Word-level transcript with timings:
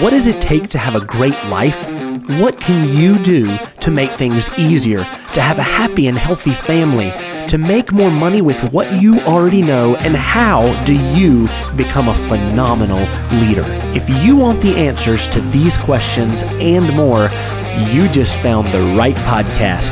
What 0.00 0.10
does 0.10 0.26
it 0.26 0.40
take 0.40 0.68
to 0.70 0.78
have 0.78 0.94
a 0.94 1.04
great 1.04 1.36
life? 1.48 1.86
What 2.40 2.60
can 2.60 2.96
you 2.96 3.16
do 3.18 3.44
to 3.80 3.90
make 3.90 4.10
things 4.10 4.48
easier, 4.58 4.98
to 4.98 5.40
have 5.40 5.58
a 5.58 5.62
happy 5.62 6.06
and 6.06 6.16
healthy 6.16 6.52
family, 6.52 7.10
to 7.48 7.58
make 7.58 7.92
more 7.92 8.10
money 8.10 8.42
with 8.42 8.72
what 8.72 9.02
you 9.02 9.18
already 9.20 9.62
know, 9.62 9.96
and 9.96 10.14
how 10.14 10.62
do 10.84 10.94
you 10.94 11.48
become 11.76 12.08
a 12.08 12.14
phenomenal 12.28 13.00
leader? 13.40 13.64
If 13.94 14.08
you 14.24 14.36
want 14.36 14.62
the 14.62 14.76
answers 14.76 15.26
to 15.32 15.40
these 15.40 15.76
questions 15.76 16.44
and 16.44 16.84
more, 16.94 17.28
you 17.90 18.08
just 18.08 18.36
found 18.36 18.68
the 18.68 18.94
right 18.96 19.16
podcast. 19.16 19.90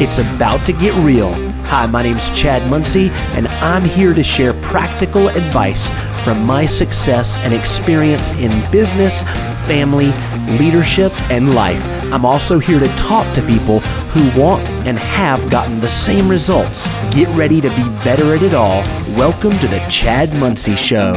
It's 0.00 0.18
about 0.18 0.64
to 0.66 0.72
get 0.72 0.94
real. 1.04 1.32
Hi, 1.64 1.86
my 1.86 2.02
name's 2.02 2.28
Chad 2.38 2.62
Muncy, 2.70 3.08
and 3.34 3.48
I'm 3.48 3.84
here 3.84 4.14
to 4.14 4.22
share 4.22 4.52
practical 4.54 5.28
advice 5.28 5.88
from 6.22 6.44
my 6.44 6.66
success 6.66 7.36
and 7.38 7.52
experience 7.52 8.30
in 8.32 8.50
business, 8.70 9.22
family, 9.66 10.12
leadership, 10.58 11.12
and 11.30 11.54
life. 11.54 11.82
I'm 12.12 12.24
also 12.24 12.58
here 12.58 12.78
to 12.78 12.88
talk 12.96 13.32
to 13.34 13.42
people 13.42 13.80
who 13.80 14.40
want 14.40 14.68
and 14.86 14.98
have 14.98 15.50
gotten 15.50 15.80
the 15.80 15.88
same 15.88 16.28
results. 16.28 16.86
Get 17.12 17.28
ready 17.36 17.60
to 17.60 17.68
be 17.70 17.84
better 18.04 18.34
at 18.34 18.42
it 18.42 18.54
all. 18.54 18.82
Welcome 19.16 19.52
to 19.52 19.66
the 19.66 19.84
Chad 19.90 20.28
Muncy 20.30 20.76
Show. 20.76 21.12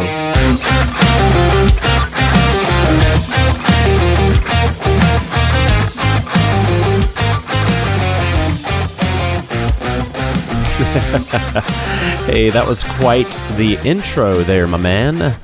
hey, 12.25 12.49
that 12.49 12.65
was 12.67 12.83
quite 12.83 13.29
the 13.55 13.79
intro 13.85 14.33
there, 14.33 14.67
my 14.67 14.75
man. 14.75 15.37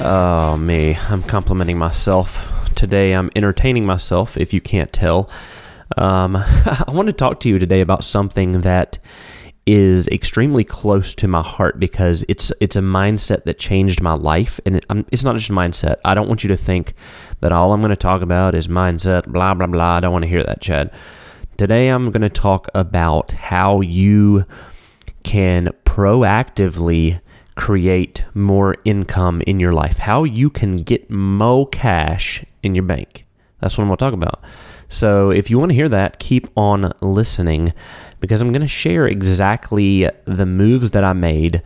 Oh, 0.00 0.56
me. 0.56 0.96
I'm 1.10 1.22
complimenting 1.22 1.76
myself. 1.76 2.50
Today 2.74 3.12
I'm 3.12 3.30
entertaining 3.36 3.86
myself, 3.86 4.38
if 4.38 4.54
you 4.54 4.62
can't 4.62 4.90
tell. 4.90 5.28
Um, 5.98 6.36
I 6.38 6.86
want 6.88 7.08
to 7.08 7.12
talk 7.12 7.38
to 7.40 7.50
you 7.50 7.58
today 7.58 7.82
about 7.82 8.02
something 8.02 8.62
that 8.62 8.96
is 9.66 10.08
extremely 10.08 10.64
close 10.64 11.14
to 11.16 11.28
my 11.28 11.42
heart 11.42 11.78
because 11.78 12.24
it's 12.26 12.50
it's 12.58 12.76
a 12.76 12.80
mindset 12.80 13.44
that 13.44 13.58
changed 13.58 14.00
my 14.00 14.14
life, 14.14 14.58
and 14.64 14.76
it, 14.76 14.86
it's 15.12 15.22
not 15.22 15.36
just 15.36 15.50
mindset. 15.50 15.96
I 16.02 16.14
don't 16.14 16.28
want 16.28 16.42
you 16.42 16.48
to 16.48 16.56
think 16.56 16.94
that 17.40 17.52
all 17.52 17.74
I'm 17.74 17.82
going 17.82 17.90
to 17.90 17.96
talk 17.96 18.22
about 18.22 18.54
is 18.54 18.68
mindset, 18.68 19.26
blah 19.26 19.52
blah 19.52 19.66
blah. 19.66 19.96
I 19.96 20.00
don't 20.00 20.12
want 20.12 20.22
to 20.22 20.30
hear 20.30 20.44
that, 20.44 20.62
Chad. 20.62 20.90
Today, 21.58 21.88
I'm 21.88 22.10
going 22.10 22.22
to 22.22 22.30
talk 22.30 22.68
about 22.74 23.32
how 23.32 23.82
you 23.82 24.46
can 25.22 25.68
proactively 25.84 27.20
create 27.56 28.24
more 28.34 28.76
income 28.84 29.42
in 29.46 29.58
your 29.58 29.72
life, 29.72 29.98
how 29.98 30.24
you 30.24 30.48
can 30.48 30.76
get 30.76 31.10
more 31.10 31.66
cash 31.68 32.44
in 32.62 32.74
your 32.74 32.84
bank. 32.84 33.26
That's 33.60 33.76
what 33.76 33.82
I'm 33.82 33.88
going 33.88 33.96
to 33.96 34.04
talk 34.04 34.14
about. 34.14 34.42
So, 34.88 35.30
if 35.30 35.50
you 35.50 35.58
want 35.58 35.70
to 35.70 35.74
hear 35.74 35.88
that, 35.88 36.18
keep 36.18 36.46
on 36.56 36.92
listening 37.02 37.74
because 38.20 38.40
I'm 38.40 38.52
going 38.52 38.62
to 38.62 38.68
share 38.68 39.06
exactly 39.06 40.08
the 40.24 40.46
moves 40.46 40.92
that 40.92 41.04
I 41.04 41.12
made, 41.12 41.62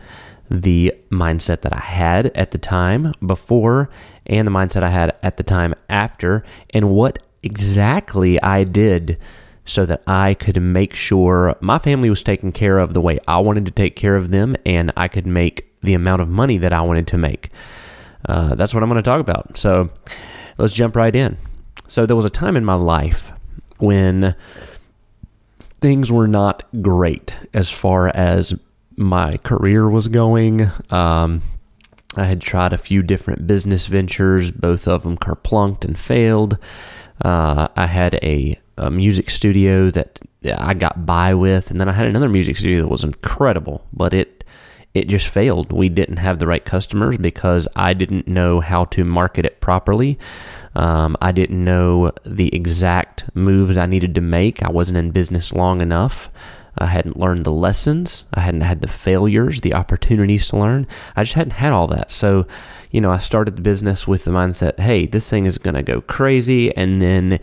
the 0.49 0.93
mindset 1.09 1.61
that 1.61 1.73
I 1.73 1.79
had 1.79 2.27
at 2.35 2.51
the 2.51 2.57
time 2.57 3.13
before, 3.25 3.89
and 4.25 4.47
the 4.47 4.51
mindset 4.51 4.83
I 4.83 4.89
had 4.89 5.15
at 5.23 5.37
the 5.37 5.43
time 5.43 5.73
after, 5.87 6.43
and 6.71 6.89
what 6.89 7.19
exactly 7.43 8.41
I 8.41 8.63
did 8.63 9.17
so 9.65 9.85
that 9.85 10.03
I 10.05 10.33
could 10.33 10.61
make 10.61 10.93
sure 10.93 11.55
my 11.61 11.79
family 11.79 12.09
was 12.09 12.23
taken 12.23 12.51
care 12.51 12.79
of 12.79 12.93
the 12.93 13.01
way 13.01 13.19
I 13.27 13.39
wanted 13.39 13.65
to 13.65 13.71
take 13.71 13.95
care 13.95 14.15
of 14.15 14.29
them 14.29 14.55
and 14.65 14.91
I 14.97 15.07
could 15.07 15.25
make 15.25 15.69
the 15.81 15.93
amount 15.93 16.21
of 16.21 16.29
money 16.29 16.57
that 16.57 16.73
I 16.73 16.81
wanted 16.81 17.07
to 17.07 17.17
make. 17.17 17.49
Uh, 18.27 18.55
that's 18.55 18.73
what 18.73 18.83
I'm 18.83 18.89
going 18.89 19.01
to 19.01 19.09
talk 19.09 19.21
about. 19.21 19.57
So 19.57 19.89
let's 20.57 20.73
jump 20.73 20.95
right 20.95 21.15
in. 21.15 21.37
So 21.87 22.05
there 22.05 22.15
was 22.15 22.25
a 22.25 22.29
time 22.29 22.57
in 22.57 22.65
my 22.65 22.75
life 22.75 23.31
when 23.77 24.35
things 25.81 26.11
were 26.11 26.27
not 26.27 26.63
great 26.81 27.33
as 27.53 27.69
far 27.69 28.07
as 28.09 28.57
my 28.95 29.37
career 29.37 29.89
was 29.89 30.07
going. 30.07 30.69
Um, 30.89 31.41
I 32.15 32.25
had 32.25 32.41
tried 32.41 32.73
a 32.73 32.77
few 32.77 33.01
different 33.01 33.47
business 33.47 33.87
ventures, 33.87 34.51
both 34.51 34.87
of 34.87 35.03
them 35.03 35.17
kerplunked 35.17 35.83
and 35.83 35.97
failed. 35.97 36.57
Uh, 37.23 37.67
I 37.75 37.87
had 37.87 38.15
a 38.15 38.57
a 38.77 38.89
music 38.89 39.29
studio 39.29 39.91
that 39.91 40.19
I 40.45 40.73
got 40.73 41.05
by 41.05 41.33
with, 41.33 41.71
and 41.71 41.79
then 41.79 41.89
I 41.89 41.93
had 41.93 42.07
another 42.07 42.29
music 42.29 42.57
studio 42.57 42.81
that 42.83 42.89
was 42.89 43.03
incredible, 43.03 43.85
but 43.93 44.13
it 44.13 44.43
it 44.93 45.07
just 45.07 45.27
failed. 45.27 45.71
We 45.71 45.89
didn't 45.89 46.17
have 46.17 46.37
the 46.37 46.45
right 46.45 46.63
customers 46.63 47.17
because 47.17 47.67
I 47.75 47.93
didn't 47.93 48.27
know 48.27 48.59
how 48.59 48.85
to 48.85 49.03
market 49.03 49.43
it 49.43 49.59
properly. 49.59 50.19
Um, 50.75 51.17
I 51.19 51.31
didn't 51.31 51.63
know 51.63 52.11
the 52.23 52.53
exact 52.55 53.23
moves 53.33 53.75
I 53.75 53.87
needed 53.87 54.13
to 54.15 54.21
make. 54.21 54.61
I 54.61 54.69
wasn't 54.69 54.99
in 54.99 55.09
business 55.09 55.51
long 55.51 55.81
enough. 55.81 56.29
I 56.77 56.87
hadn't 56.87 57.19
learned 57.19 57.45
the 57.45 57.51
lessons. 57.51 58.25
I 58.33 58.41
hadn't 58.41 58.61
had 58.61 58.81
the 58.81 58.87
failures, 58.87 59.61
the 59.61 59.73
opportunities 59.73 60.47
to 60.49 60.57
learn. 60.57 60.87
I 61.15 61.23
just 61.23 61.35
hadn't 61.35 61.53
had 61.53 61.73
all 61.73 61.87
that. 61.87 62.09
So, 62.09 62.47
you 62.91 63.01
know, 63.01 63.11
I 63.11 63.17
started 63.17 63.55
the 63.55 63.61
business 63.61 64.07
with 64.07 64.23
the 64.23 64.31
mindset, 64.31 64.79
hey, 64.79 65.05
this 65.05 65.29
thing 65.29 65.45
is 65.45 65.57
going 65.57 65.75
to 65.75 65.83
go 65.83 66.01
crazy. 66.01 66.75
And 66.75 67.01
then 67.01 67.39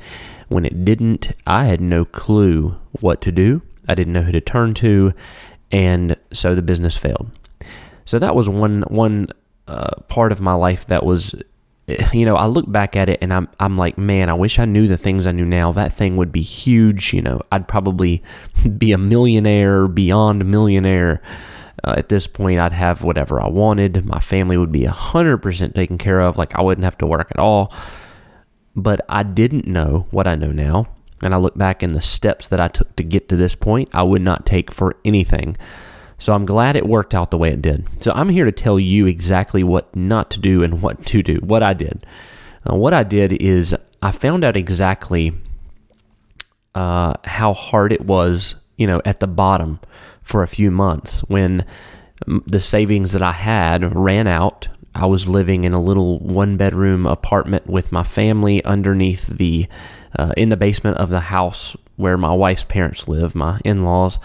when 0.50 0.66
it 0.66 0.84
didn't, 0.84 1.30
I 1.46 1.64
had 1.64 1.80
no 1.80 2.04
clue 2.04 2.76
what 3.00 3.20
to 3.22 3.32
do. 3.32 3.62
I 3.88 3.94
didn't 3.94 4.12
know 4.12 4.22
who 4.22 4.32
to 4.32 4.40
turn 4.40 4.74
to, 4.74 5.14
and 5.70 6.16
so 6.32 6.54
the 6.54 6.62
business 6.62 6.96
failed. 6.96 7.30
So 8.04 8.18
that 8.18 8.34
was 8.34 8.48
one 8.48 8.82
one 8.88 9.28
uh, 9.68 9.94
part 10.08 10.32
of 10.32 10.40
my 10.40 10.54
life 10.54 10.86
that 10.86 11.06
was, 11.06 11.36
you 12.12 12.26
know, 12.26 12.34
I 12.34 12.46
look 12.46 12.70
back 12.70 12.96
at 12.96 13.08
it 13.08 13.20
and 13.22 13.32
I'm 13.32 13.48
I'm 13.60 13.78
like, 13.78 13.96
man, 13.96 14.28
I 14.28 14.34
wish 14.34 14.58
I 14.58 14.64
knew 14.64 14.88
the 14.88 14.96
things 14.96 15.28
I 15.28 15.32
knew 15.32 15.44
now. 15.44 15.70
That 15.70 15.92
thing 15.92 16.16
would 16.16 16.32
be 16.32 16.42
huge. 16.42 17.14
You 17.14 17.22
know, 17.22 17.40
I'd 17.52 17.68
probably 17.68 18.22
be 18.76 18.90
a 18.90 18.98
millionaire, 18.98 19.86
beyond 19.86 20.44
millionaire. 20.44 21.22
Uh, 21.82 21.94
at 21.96 22.08
this 22.10 22.26
point, 22.26 22.58
I'd 22.58 22.74
have 22.74 23.04
whatever 23.04 23.40
I 23.40 23.48
wanted. 23.48 24.04
My 24.04 24.20
family 24.20 24.58
would 24.58 24.72
be 24.72 24.82
100% 24.82 25.74
taken 25.74 25.96
care 25.96 26.20
of. 26.20 26.36
Like, 26.36 26.54
I 26.54 26.60
wouldn't 26.60 26.84
have 26.84 26.98
to 26.98 27.06
work 27.06 27.28
at 27.30 27.38
all 27.38 27.72
but 28.74 29.00
I 29.08 29.22
didn't 29.22 29.66
know 29.66 30.06
what 30.10 30.26
I 30.26 30.34
know 30.34 30.52
now. 30.52 30.88
And 31.22 31.34
I 31.34 31.36
look 31.36 31.56
back 31.56 31.82
in 31.82 31.92
the 31.92 32.00
steps 32.00 32.48
that 32.48 32.60
I 32.60 32.68
took 32.68 32.96
to 32.96 33.04
get 33.04 33.28
to 33.28 33.36
this 33.36 33.54
point, 33.54 33.90
I 33.92 34.02
would 34.02 34.22
not 34.22 34.46
take 34.46 34.72
for 34.72 34.96
anything. 35.04 35.56
So 36.18 36.34
I'm 36.34 36.46
glad 36.46 36.76
it 36.76 36.86
worked 36.86 37.14
out 37.14 37.30
the 37.30 37.38
way 37.38 37.50
it 37.50 37.62
did. 37.62 37.88
So 38.02 38.12
I'm 38.14 38.28
here 38.28 38.44
to 38.44 38.52
tell 38.52 38.78
you 38.78 39.06
exactly 39.06 39.62
what 39.62 39.94
not 39.94 40.30
to 40.32 40.40
do 40.40 40.62
and 40.62 40.82
what 40.82 41.04
to 41.06 41.22
do, 41.22 41.36
what 41.36 41.62
I 41.62 41.74
did. 41.74 42.06
Uh, 42.68 42.74
what 42.74 42.92
I 42.92 43.02
did 43.02 43.32
is 43.34 43.74
I 44.02 44.10
found 44.12 44.44
out 44.44 44.56
exactly 44.56 45.32
uh, 46.74 47.14
how 47.24 47.52
hard 47.52 47.92
it 47.92 48.04
was, 48.04 48.56
you 48.76 48.86
know, 48.86 49.00
at 49.04 49.20
the 49.20 49.26
bottom 49.26 49.80
for 50.22 50.42
a 50.42 50.48
few 50.48 50.70
months 50.70 51.20
when 51.20 51.64
the 52.26 52.60
savings 52.60 53.12
that 53.12 53.22
I 53.22 53.32
had 53.32 53.94
ran 53.96 54.26
out 54.26 54.68
I 54.94 55.06
was 55.06 55.28
living 55.28 55.64
in 55.64 55.72
a 55.72 55.82
little 55.82 56.18
one 56.18 56.56
bedroom 56.56 57.06
apartment 57.06 57.66
with 57.66 57.92
my 57.92 58.02
family 58.02 58.64
underneath 58.64 59.26
the 59.26 59.68
uh, 60.18 60.32
in 60.36 60.48
the 60.48 60.56
basement 60.56 60.96
of 60.96 61.08
the 61.08 61.20
house 61.20 61.76
where 61.96 62.16
my 62.16 62.32
wife's 62.32 62.64
parents 62.64 63.06
live, 63.06 63.34
my 63.34 63.60
in-laws, 63.64 64.18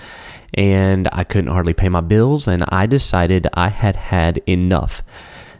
and 0.53 1.07
I 1.11 1.23
couldn't 1.23 1.51
hardly 1.51 1.73
pay 1.73 1.89
my 1.89 2.01
bills 2.01 2.47
and 2.47 2.63
I 2.69 2.85
decided 2.85 3.47
I 3.53 3.69
had 3.69 3.95
had 3.95 4.41
enough. 4.47 5.03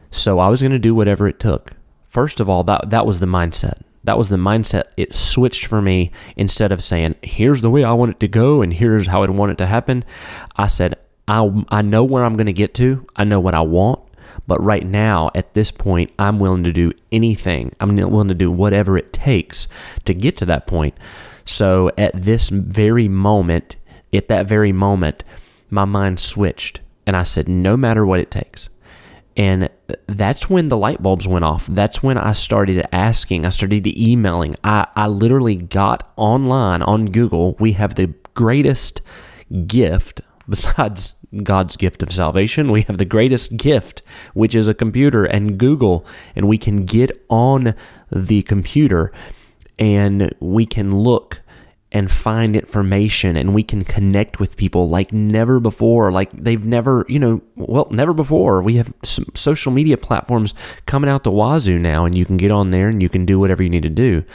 So 0.09 0.39
I 0.39 0.47
was 0.47 0.61
going 0.61 0.71
to 0.71 0.79
do 0.79 0.95
whatever 0.95 1.27
it 1.27 1.39
took. 1.39 1.71
First 2.07 2.39
of 2.39 2.49
all, 2.49 2.63
that 2.63 2.89
that 2.89 3.05
was 3.05 3.19
the 3.19 3.25
mindset. 3.25 3.81
That 4.05 4.17
was 4.17 4.29
the 4.29 4.37
mindset. 4.37 4.85
It 4.97 5.13
switched 5.13 5.65
for 5.65 5.81
me 5.81 6.11
instead 6.37 6.71
of 6.71 6.83
saying, 6.83 7.15
"Here's 7.21 7.61
the 7.61 7.69
way 7.69 7.83
I 7.83 7.91
want 7.93 8.11
it 8.11 8.19
to 8.21 8.27
go 8.27 8.61
and 8.61 8.73
here's 8.73 9.07
how 9.07 9.23
I 9.23 9.29
want 9.29 9.51
it 9.51 9.57
to 9.57 9.65
happen." 9.65 10.05
I 10.55 10.67
said, 10.67 10.95
"I 11.27 11.65
I 11.69 11.81
know 11.81 12.03
where 12.03 12.23
I'm 12.23 12.35
going 12.35 12.45
to 12.45 12.53
get 12.53 12.73
to. 12.75 13.05
I 13.15 13.25
know 13.25 13.41
what 13.41 13.53
I 13.53 13.61
want." 13.61 13.99
But 14.47 14.63
right 14.63 14.85
now, 14.85 15.31
at 15.33 15.53
this 15.53 15.71
point, 15.71 16.11
I'm 16.19 16.39
willing 16.39 16.63
to 16.63 16.71
do 16.71 16.91
anything. 17.11 17.71
I'm 17.79 17.95
willing 17.95 18.27
to 18.27 18.33
do 18.33 18.51
whatever 18.51 18.97
it 18.97 19.11
takes 19.11 19.67
to 20.05 20.13
get 20.13 20.37
to 20.37 20.45
that 20.45 20.67
point. 20.67 20.95
So 21.45 21.91
at 21.97 22.21
this 22.21 22.49
very 22.49 23.07
moment, 23.07 23.75
at 24.13 24.27
that 24.27 24.47
very 24.47 24.71
moment, 24.71 25.23
my 25.69 25.85
mind 25.85 26.19
switched 26.19 26.81
and 27.07 27.15
I 27.15 27.23
said, 27.23 27.47
no 27.47 27.77
matter 27.77 28.05
what 28.05 28.19
it 28.19 28.31
takes. 28.31 28.69
And 29.37 29.69
that's 30.07 30.49
when 30.49 30.69
the 30.69 30.77
light 30.77 31.03
bulbs 31.03 31.27
went 31.27 31.43
off. 31.43 31.67
That's 31.67 32.01
when 32.01 32.17
I 32.17 32.31
started 32.31 32.87
asking, 32.93 33.45
I 33.45 33.49
started 33.49 33.85
emailing. 33.85 34.55
I, 34.63 34.87
I 34.95 35.07
literally 35.07 35.57
got 35.57 36.11
online 36.15 36.81
on 36.81 37.07
Google. 37.07 37.55
We 37.59 37.73
have 37.73 37.95
the 37.95 38.13
greatest 38.33 39.01
gift 39.67 40.21
besides 40.47 41.14
God's 41.43 41.77
gift 41.77 42.03
of 42.03 42.11
salvation. 42.11 42.71
We 42.71 42.83
have 42.83 42.97
the 42.97 43.05
greatest 43.05 43.57
gift, 43.57 44.01
which 44.33 44.55
is 44.55 44.67
a 44.67 44.73
computer 44.73 45.25
and 45.25 45.57
Google, 45.57 46.05
and 46.35 46.47
we 46.47 46.57
can 46.57 46.85
get 46.85 47.25
on 47.29 47.75
the 48.11 48.41
computer 48.43 49.11
and 49.77 50.33
we 50.39 50.65
can 50.65 50.95
look 50.95 51.41
and 51.91 52.11
find 52.11 52.57
information 52.57 53.37
and 53.37 53.53
we 53.53 53.63
can 53.63 53.83
connect 53.85 54.37
with 54.37 54.57
people 54.57 54.89
like 54.89 55.13
never 55.13 55.61
before 55.61 56.11
like 56.11 56.29
they've 56.33 56.65
never 56.65 57.05
you 57.07 57.17
know 57.17 57.41
well 57.55 57.87
never 57.89 58.13
before 58.13 58.61
we 58.61 58.75
have 58.75 58.93
social 59.03 59.71
media 59.71 59.95
platforms 59.95 60.53
coming 60.87 61.09
out 61.09 61.23
the 61.23 61.31
wazoo 61.31 61.79
now 61.79 62.03
and 62.03 62.13
you 62.13 62.25
can 62.25 62.35
get 62.35 62.51
on 62.51 62.71
there 62.71 62.89
and 62.89 63.01
you 63.01 63.07
can 63.07 63.25
do 63.25 63.39
whatever 63.39 63.63
you 63.63 63.69
need 63.69 63.83
to 63.83 63.89
do 63.89 64.25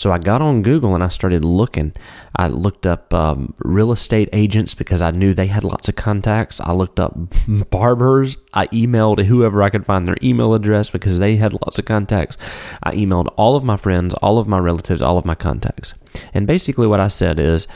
so 0.00 0.10
I 0.10 0.16
got 0.16 0.40
on 0.40 0.62
Google 0.62 0.94
and 0.94 1.04
I 1.04 1.08
started 1.08 1.44
looking. 1.44 1.92
I 2.34 2.48
looked 2.48 2.86
up 2.86 3.12
um, 3.12 3.52
real 3.58 3.92
estate 3.92 4.30
agents 4.32 4.74
because 4.74 5.02
I 5.02 5.10
knew 5.10 5.34
they 5.34 5.48
had 5.48 5.62
lots 5.62 5.90
of 5.90 5.96
contacts. 5.96 6.58
I 6.58 6.72
looked 6.72 6.98
up 6.98 7.14
barbers. 7.70 8.38
I 8.54 8.68
emailed 8.68 9.22
whoever 9.22 9.62
I 9.62 9.68
could 9.68 9.84
find 9.84 10.06
their 10.06 10.16
email 10.22 10.54
address 10.54 10.88
because 10.88 11.18
they 11.18 11.36
had 11.36 11.52
lots 11.52 11.78
of 11.78 11.84
contacts. 11.84 12.38
I 12.82 12.94
emailed 12.94 13.30
all 13.36 13.56
of 13.56 13.62
my 13.62 13.76
friends, 13.76 14.14
all 14.14 14.38
of 14.38 14.48
my 14.48 14.58
relatives, 14.58 15.02
all 15.02 15.18
of 15.18 15.26
my 15.26 15.34
contacts. 15.34 15.92
And 16.32 16.46
basically, 16.46 16.86
what 16.86 16.98
I 16.98 17.08
said 17.08 17.38
is, 17.38 17.68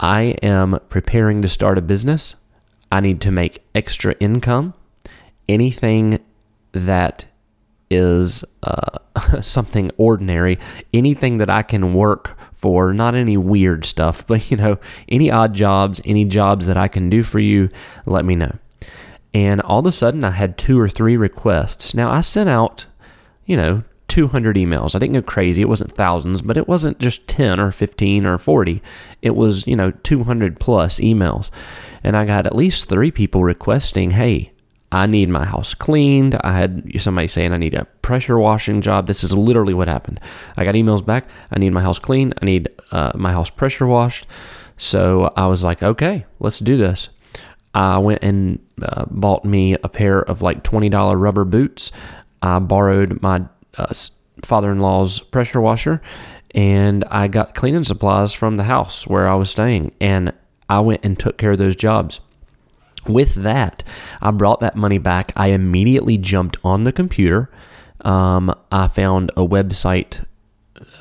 I 0.00 0.34
am 0.42 0.80
preparing 0.88 1.42
to 1.42 1.48
start 1.48 1.76
a 1.76 1.82
business. 1.82 2.36
I 2.90 3.00
need 3.00 3.20
to 3.20 3.30
make 3.30 3.62
extra 3.74 4.14
income. 4.18 4.72
Anything 5.46 6.24
that 6.72 7.26
is 7.90 8.44
uh, 8.62 8.98
something 9.42 9.90
ordinary, 9.96 10.58
anything 10.92 11.38
that 11.38 11.50
I 11.50 11.62
can 11.62 11.94
work 11.94 12.38
for, 12.52 12.92
not 12.92 13.14
any 13.14 13.36
weird 13.36 13.84
stuff, 13.84 14.26
but 14.26 14.50
you 14.50 14.56
know, 14.56 14.78
any 15.08 15.30
odd 15.30 15.54
jobs, 15.54 16.00
any 16.04 16.24
jobs 16.24 16.66
that 16.66 16.76
I 16.76 16.88
can 16.88 17.10
do 17.10 17.22
for 17.22 17.38
you, 17.38 17.68
let 18.06 18.24
me 18.24 18.36
know. 18.36 18.58
And 19.34 19.60
all 19.60 19.80
of 19.80 19.86
a 19.86 19.92
sudden, 19.92 20.24
I 20.24 20.30
had 20.30 20.56
two 20.56 20.80
or 20.80 20.88
three 20.88 21.16
requests. 21.16 21.94
Now, 21.94 22.10
I 22.10 22.22
sent 22.22 22.48
out, 22.48 22.86
you 23.44 23.56
know, 23.56 23.84
200 24.08 24.56
emails. 24.56 24.94
I 24.94 24.98
didn't 24.98 25.14
go 25.14 25.22
crazy. 25.22 25.62
It 25.62 25.68
wasn't 25.68 25.92
thousands, 25.92 26.40
but 26.40 26.56
it 26.56 26.66
wasn't 26.66 26.98
just 26.98 27.28
10 27.28 27.60
or 27.60 27.70
15 27.70 28.24
or 28.24 28.38
40. 28.38 28.82
It 29.20 29.36
was, 29.36 29.66
you 29.66 29.76
know, 29.76 29.90
200 29.90 30.58
plus 30.58 30.98
emails. 30.98 31.50
And 32.02 32.16
I 32.16 32.24
got 32.24 32.46
at 32.46 32.56
least 32.56 32.88
three 32.88 33.10
people 33.10 33.44
requesting, 33.44 34.12
hey, 34.12 34.52
I 34.90 35.06
need 35.06 35.28
my 35.28 35.44
house 35.44 35.74
cleaned. 35.74 36.34
I 36.36 36.52
had 36.52 36.90
somebody 36.98 37.28
saying 37.28 37.52
I 37.52 37.58
need 37.58 37.74
a 37.74 37.84
pressure 38.02 38.38
washing 38.38 38.80
job. 38.80 39.06
This 39.06 39.22
is 39.22 39.34
literally 39.34 39.74
what 39.74 39.88
happened. 39.88 40.20
I 40.56 40.64
got 40.64 40.74
emails 40.74 41.04
back. 41.04 41.28
I 41.50 41.58
need 41.58 41.70
my 41.70 41.82
house 41.82 41.98
cleaned. 41.98 42.34
I 42.40 42.44
need 42.46 42.68
uh, 42.90 43.12
my 43.14 43.32
house 43.32 43.50
pressure 43.50 43.86
washed. 43.86 44.26
So 44.76 45.32
I 45.36 45.46
was 45.46 45.62
like, 45.62 45.82
okay, 45.82 46.24
let's 46.40 46.58
do 46.58 46.76
this. 46.76 47.10
I 47.74 47.98
went 47.98 48.24
and 48.24 48.60
uh, 48.80 49.04
bought 49.10 49.44
me 49.44 49.74
a 49.74 49.88
pair 49.88 50.20
of 50.20 50.40
like 50.40 50.64
$20 50.64 51.20
rubber 51.20 51.44
boots. 51.44 51.92
I 52.40 52.58
borrowed 52.58 53.20
my 53.20 53.44
uh, 53.76 53.92
father 54.42 54.70
in 54.70 54.80
law's 54.80 55.20
pressure 55.20 55.60
washer 55.60 56.00
and 56.54 57.04
I 57.10 57.28
got 57.28 57.54
cleaning 57.54 57.84
supplies 57.84 58.32
from 58.32 58.56
the 58.56 58.64
house 58.64 59.06
where 59.06 59.28
I 59.28 59.34
was 59.34 59.50
staying. 59.50 59.92
And 60.00 60.32
I 60.68 60.80
went 60.80 61.04
and 61.04 61.18
took 61.18 61.36
care 61.36 61.52
of 61.52 61.58
those 61.58 61.76
jobs. 61.76 62.20
With 63.08 63.34
that, 63.36 63.82
I 64.20 64.30
brought 64.30 64.60
that 64.60 64.76
money 64.76 64.98
back. 64.98 65.32
I 65.36 65.48
immediately 65.48 66.18
jumped 66.18 66.56
on 66.62 66.84
the 66.84 66.92
computer. 66.92 67.50
Um, 68.02 68.54
I 68.70 68.88
found 68.88 69.30
a 69.36 69.46
website 69.46 70.24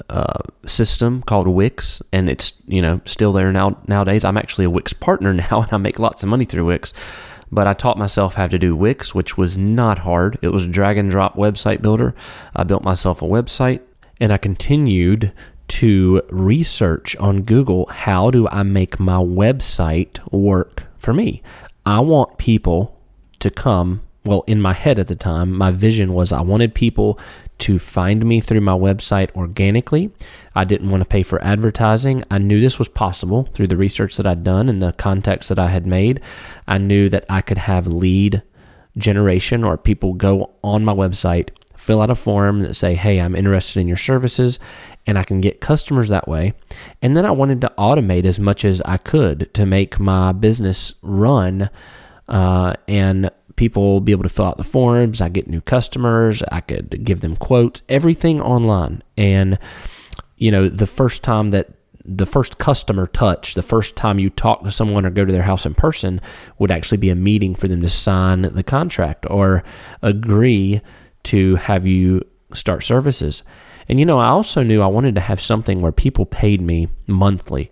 uh, 0.10 0.42
system 0.66 1.22
called 1.22 1.48
Wix, 1.48 2.02
and 2.12 2.30
it's 2.30 2.54
you 2.68 2.82
know 2.82 3.02
still 3.06 3.34
there 3.34 3.52
now 3.52 3.78
nowadays. 3.88 4.26
I'm 4.26 4.38
actually 4.38 4.66
a 4.66 4.70
Wix 4.70 4.94
partner 4.94 5.34
now, 5.52 5.62
and 5.62 5.74
I 5.74 5.78
make 5.78 6.00
lots 6.00 6.24
of 6.24 6.30
money 6.30 6.46
through 6.46 6.66
Wix. 6.66 6.94
But 7.50 7.66
I 7.66 7.74
taught 7.74 7.98
myself 7.98 8.34
how 8.34 8.48
to 8.48 8.60
do 8.60 8.76
Wix, 8.76 9.16
which 9.16 9.38
was 9.38 9.58
not 9.58 10.00
hard. 10.00 10.38
It 10.42 10.50
was 10.50 10.66
a 10.66 10.70
drag 10.70 10.98
and 10.98 11.10
drop 11.10 11.36
website 11.36 11.82
builder. 11.82 12.14
I 12.54 12.64
built 12.64 12.84
myself 12.84 13.22
a 13.22 13.26
website, 13.26 13.80
and 14.20 14.34
I 14.34 14.38
continued 14.38 15.32
to 15.70 16.22
research 16.30 17.16
on 17.18 17.42
Google 17.42 17.86
how 17.88 18.32
do 18.32 18.48
I 18.50 18.64
make 18.64 19.00
my 19.00 19.18
website 19.18 20.20
work 20.32 20.84
for 20.98 21.14
me. 21.14 21.42
I 21.88 22.02
want 22.02 22.38
people 22.38 23.00
to 23.40 23.50
come. 23.50 24.02
Well, 24.26 24.44
in 24.46 24.62
my 24.62 24.74
head 24.74 25.00
at 25.00 25.08
the 25.08 25.16
time, 25.16 25.58
my 25.58 25.72
vision 25.72 26.14
was 26.14 26.34
I 26.34 26.42
wanted 26.42 26.76
people 26.76 27.18
to 27.60 27.80
find 27.80 28.26
me 28.26 28.42
through 28.42 28.60
my 28.60 28.74
website 28.74 29.34
organically. 29.38 30.12
I 30.54 30.66
didn't 30.66 30.90
want 30.90 31.00
to 31.00 31.08
pay 31.08 31.24
for 31.24 31.42
advertising. 31.42 32.26
I 32.30 32.40
knew 32.40 32.60
this 32.60 32.78
was 32.78 32.90
possible 32.90 33.44
through 33.54 33.68
the 33.68 33.78
research 33.78 34.18
that 34.18 34.28
I'd 34.28 34.44
done 34.44 34.68
and 34.68 34.82
the 34.82 34.92
contacts 34.92 35.48
that 35.48 35.60
I 35.60 35.70
had 35.70 35.88
made. 35.88 36.20
I 36.68 36.78
knew 36.78 37.08
that 37.08 37.24
I 37.30 37.40
could 37.40 37.58
have 37.58 37.88
lead 37.88 38.44
generation 38.98 39.64
or 39.64 39.78
people 39.78 40.14
go 40.14 40.56
on 40.66 40.84
my 40.84 40.94
website, 40.94 41.52
fill 41.78 42.02
out 42.02 42.10
a 42.10 42.16
form 42.16 42.64
that 42.64 42.74
say, 42.74 42.96
"Hey, 42.96 43.22
I'm 43.22 43.34
interested 43.34 43.80
in 43.80 43.88
your 43.88 43.96
services," 43.96 44.60
and 45.08 45.18
I 45.18 45.24
can 45.24 45.42
get 45.42 45.62
customers 45.62 46.10
that 46.10 46.28
way. 46.28 46.54
And 47.02 47.16
then 47.16 47.26
I 47.26 47.32
wanted 47.32 47.62
to 47.62 47.74
automate 47.78 48.26
as 48.26 48.40
much 48.40 48.66
as 48.66 48.82
I 48.82 48.98
could 48.98 49.52
to 49.54 49.66
make 49.66 50.00
my 50.00 50.34
business 50.34 50.94
run 51.02 51.70
uh, 52.28 52.74
and 52.88 53.32
people 53.56 54.02
be 54.02 54.12
able 54.12 54.24
to 54.24 54.30
fill 54.30 54.46
out 54.46 54.58
the 54.58 54.64
forms. 54.64 55.22
I 55.22 55.30
get 55.30 55.48
new 55.48 55.62
customers. 55.62 56.44
I 56.52 56.60
could 56.60 57.04
give 57.04 57.22
them 57.22 57.38
quotes, 57.38 57.82
everything 57.88 58.42
online. 58.42 59.02
And, 59.18 59.58
you 60.36 60.52
know, 60.52 60.68
the 60.68 60.86
first 60.86 61.24
time 61.24 61.52
that 61.52 61.70
the 62.04 62.26
first 62.26 62.58
customer 62.58 63.08
touch, 63.08 63.54
the 63.54 63.62
first 63.62 63.96
time 63.96 64.20
you 64.20 64.30
talk 64.30 64.64
to 64.64 64.72
someone 64.72 65.06
or 65.06 65.10
go 65.10 65.26
to 65.26 65.32
their 65.32 65.44
house 65.44 65.66
in 65.66 65.74
person 65.74 66.22
would 66.58 66.72
actually 66.72 66.98
be 66.98 67.10
a 67.10 67.16
meeting 67.16 67.56
for 67.56 67.68
them 67.68 67.82
to 67.82 67.90
sign 67.90 68.42
the 68.44 68.64
contract 68.64 69.26
or 69.30 69.64
agree 70.02 70.82
to 71.24 71.56
have 71.56 71.86
you 71.86 72.22
start 72.54 72.84
services. 72.84 73.44
And 73.90 74.00
you 74.00 74.06
know, 74.06 74.20
I 74.20 74.28
also 74.28 74.64
knew 74.64 74.82
I 74.82 74.88
wanted 74.88 75.16
to 75.16 75.22
have 75.22 75.42
something 75.42 75.80
where 75.80 75.92
people 75.92 76.26
paid 76.26 76.62
me 76.62 76.90
monthly. 77.08 77.72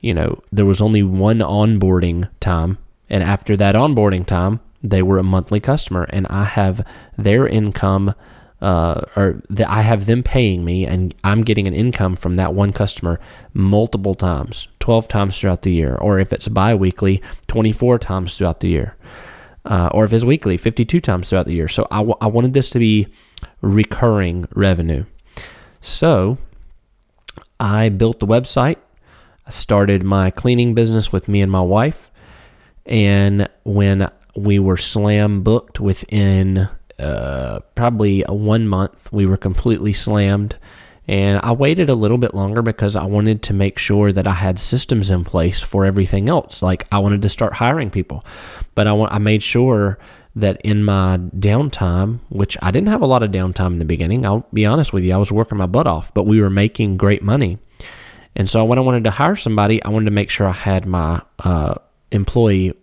You 0.00 0.14
know, 0.14 0.42
there 0.52 0.64
was 0.64 0.80
only 0.80 1.02
one 1.02 1.38
onboarding 1.38 2.28
time, 2.40 2.78
and 3.10 3.22
after 3.22 3.56
that 3.56 3.74
onboarding 3.74 4.26
time, 4.26 4.60
they 4.82 5.02
were 5.02 5.18
a 5.18 5.24
monthly 5.24 5.58
customer, 5.58 6.06
and 6.10 6.26
I 6.28 6.44
have 6.44 6.86
their 7.16 7.46
income. 7.46 8.14
Uh, 8.58 9.02
or 9.16 9.42
that 9.50 9.68
I 9.68 9.82
have 9.82 10.06
them 10.06 10.22
paying 10.22 10.64
me, 10.64 10.86
and 10.86 11.14
I'm 11.22 11.42
getting 11.42 11.68
an 11.68 11.74
income 11.74 12.16
from 12.16 12.36
that 12.36 12.54
one 12.54 12.72
customer 12.72 13.20
multiple 13.52 14.14
times, 14.14 14.68
12 14.80 15.08
times 15.08 15.38
throughout 15.38 15.60
the 15.60 15.72
year, 15.72 15.94
or 15.94 16.18
if 16.18 16.32
it's 16.32 16.48
bi 16.48 16.74
weekly, 16.74 17.22
24 17.48 17.98
times 17.98 18.34
throughout 18.38 18.60
the 18.60 18.68
year, 18.68 18.96
uh, 19.66 19.90
or 19.92 20.06
if 20.06 20.12
it's 20.14 20.24
weekly, 20.24 20.56
52 20.56 21.02
times 21.02 21.28
throughout 21.28 21.44
the 21.44 21.52
year. 21.52 21.68
So 21.68 21.86
I, 21.90 21.98
w- 21.98 22.16
I 22.18 22.28
wanted 22.28 22.54
this 22.54 22.70
to 22.70 22.78
be 22.78 23.08
recurring 23.60 24.48
revenue. 24.54 25.04
So 25.86 26.38
I 27.60 27.90
built 27.90 28.18
the 28.18 28.26
website. 28.26 28.76
I 29.46 29.50
started 29.50 30.02
my 30.02 30.32
cleaning 30.32 30.74
business 30.74 31.12
with 31.12 31.28
me 31.28 31.40
and 31.40 31.50
my 31.50 31.60
wife. 31.60 32.10
And 32.84 33.48
when 33.62 34.10
we 34.34 34.58
were 34.58 34.76
slam 34.76 35.44
booked 35.44 35.78
within 35.78 36.68
uh, 36.98 37.60
probably 37.76 38.22
one 38.22 38.66
month, 38.66 39.12
we 39.12 39.26
were 39.26 39.36
completely 39.36 39.92
slammed. 39.92 40.56
And 41.06 41.38
I 41.44 41.52
waited 41.52 41.88
a 41.88 41.94
little 41.94 42.18
bit 42.18 42.34
longer 42.34 42.62
because 42.62 42.96
I 42.96 43.04
wanted 43.04 43.44
to 43.44 43.54
make 43.54 43.78
sure 43.78 44.12
that 44.12 44.26
I 44.26 44.32
had 44.32 44.58
systems 44.58 45.08
in 45.08 45.22
place 45.22 45.62
for 45.62 45.84
everything 45.84 46.28
else. 46.28 46.62
Like 46.62 46.88
I 46.90 46.98
wanted 46.98 47.22
to 47.22 47.28
start 47.28 47.52
hiring 47.52 47.90
people, 47.90 48.24
but 48.74 48.88
I 48.88 48.92
want 48.92 49.12
I 49.12 49.18
made 49.18 49.44
sure 49.44 49.98
that 50.36 50.60
in 50.60 50.84
my 50.84 51.18
downtime, 51.36 52.20
which 52.28 52.56
I 52.60 52.70
didn't 52.70 52.88
have 52.88 53.00
a 53.00 53.06
lot 53.06 53.22
of 53.22 53.30
downtime 53.30 53.72
in 53.72 53.78
the 53.78 53.84
beginning, 53.84 54.24
I'll 54.24 54.46
be 54.52 54.66
honest 54.66 54.92
with 54.92 55.02
you, 55.02 55.14
I 55.14 55.16
was 55.16 55.32
working 55.32 55.58
my 55.58 55.66
butt 55.66 55.86
off, 55.86 56.12
but 56.12 56.24
we 56.24 56.40
were 56.40 56.50
making 56.50 56.98
great 56.98 57.22
money. 57.22 57.58
And 58.36 58.48
so 58.48 58.62
when 58.66 58.78
I 58.78 58.82
wanted 58.82 59.04
to 59.04 59.10
hire 59.10 59.34
somebody, 59.34 59.82
I 59.82 59.88
wanted 59.88 60.04
to 60.04 60.10
make 60.10 60.28
sure 60.28 60.46
I 60.46 60.52
had 60.52 60.86
my 60.86 61.22
uh, 61.38 61.76
employee 62.12 62.74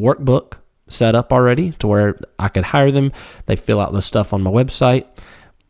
workbook 0.00 0.54
set 0.88 1.14
up 1.14 1.32
already 1.32 1.72
to 1.72 1.86
where 1.86 2.18
I 2.38 2.48
could 2.48 2.64
hire 2.64 2.90
them. 2.90 3.12
They 3.44 3.56
fill 3.56 3.78
out 3.78 3.92
the 3.92 4.00
stuff 4.00 4.32
on 4.32 4.42
my 4.42 4.50
website. 4.50 5.06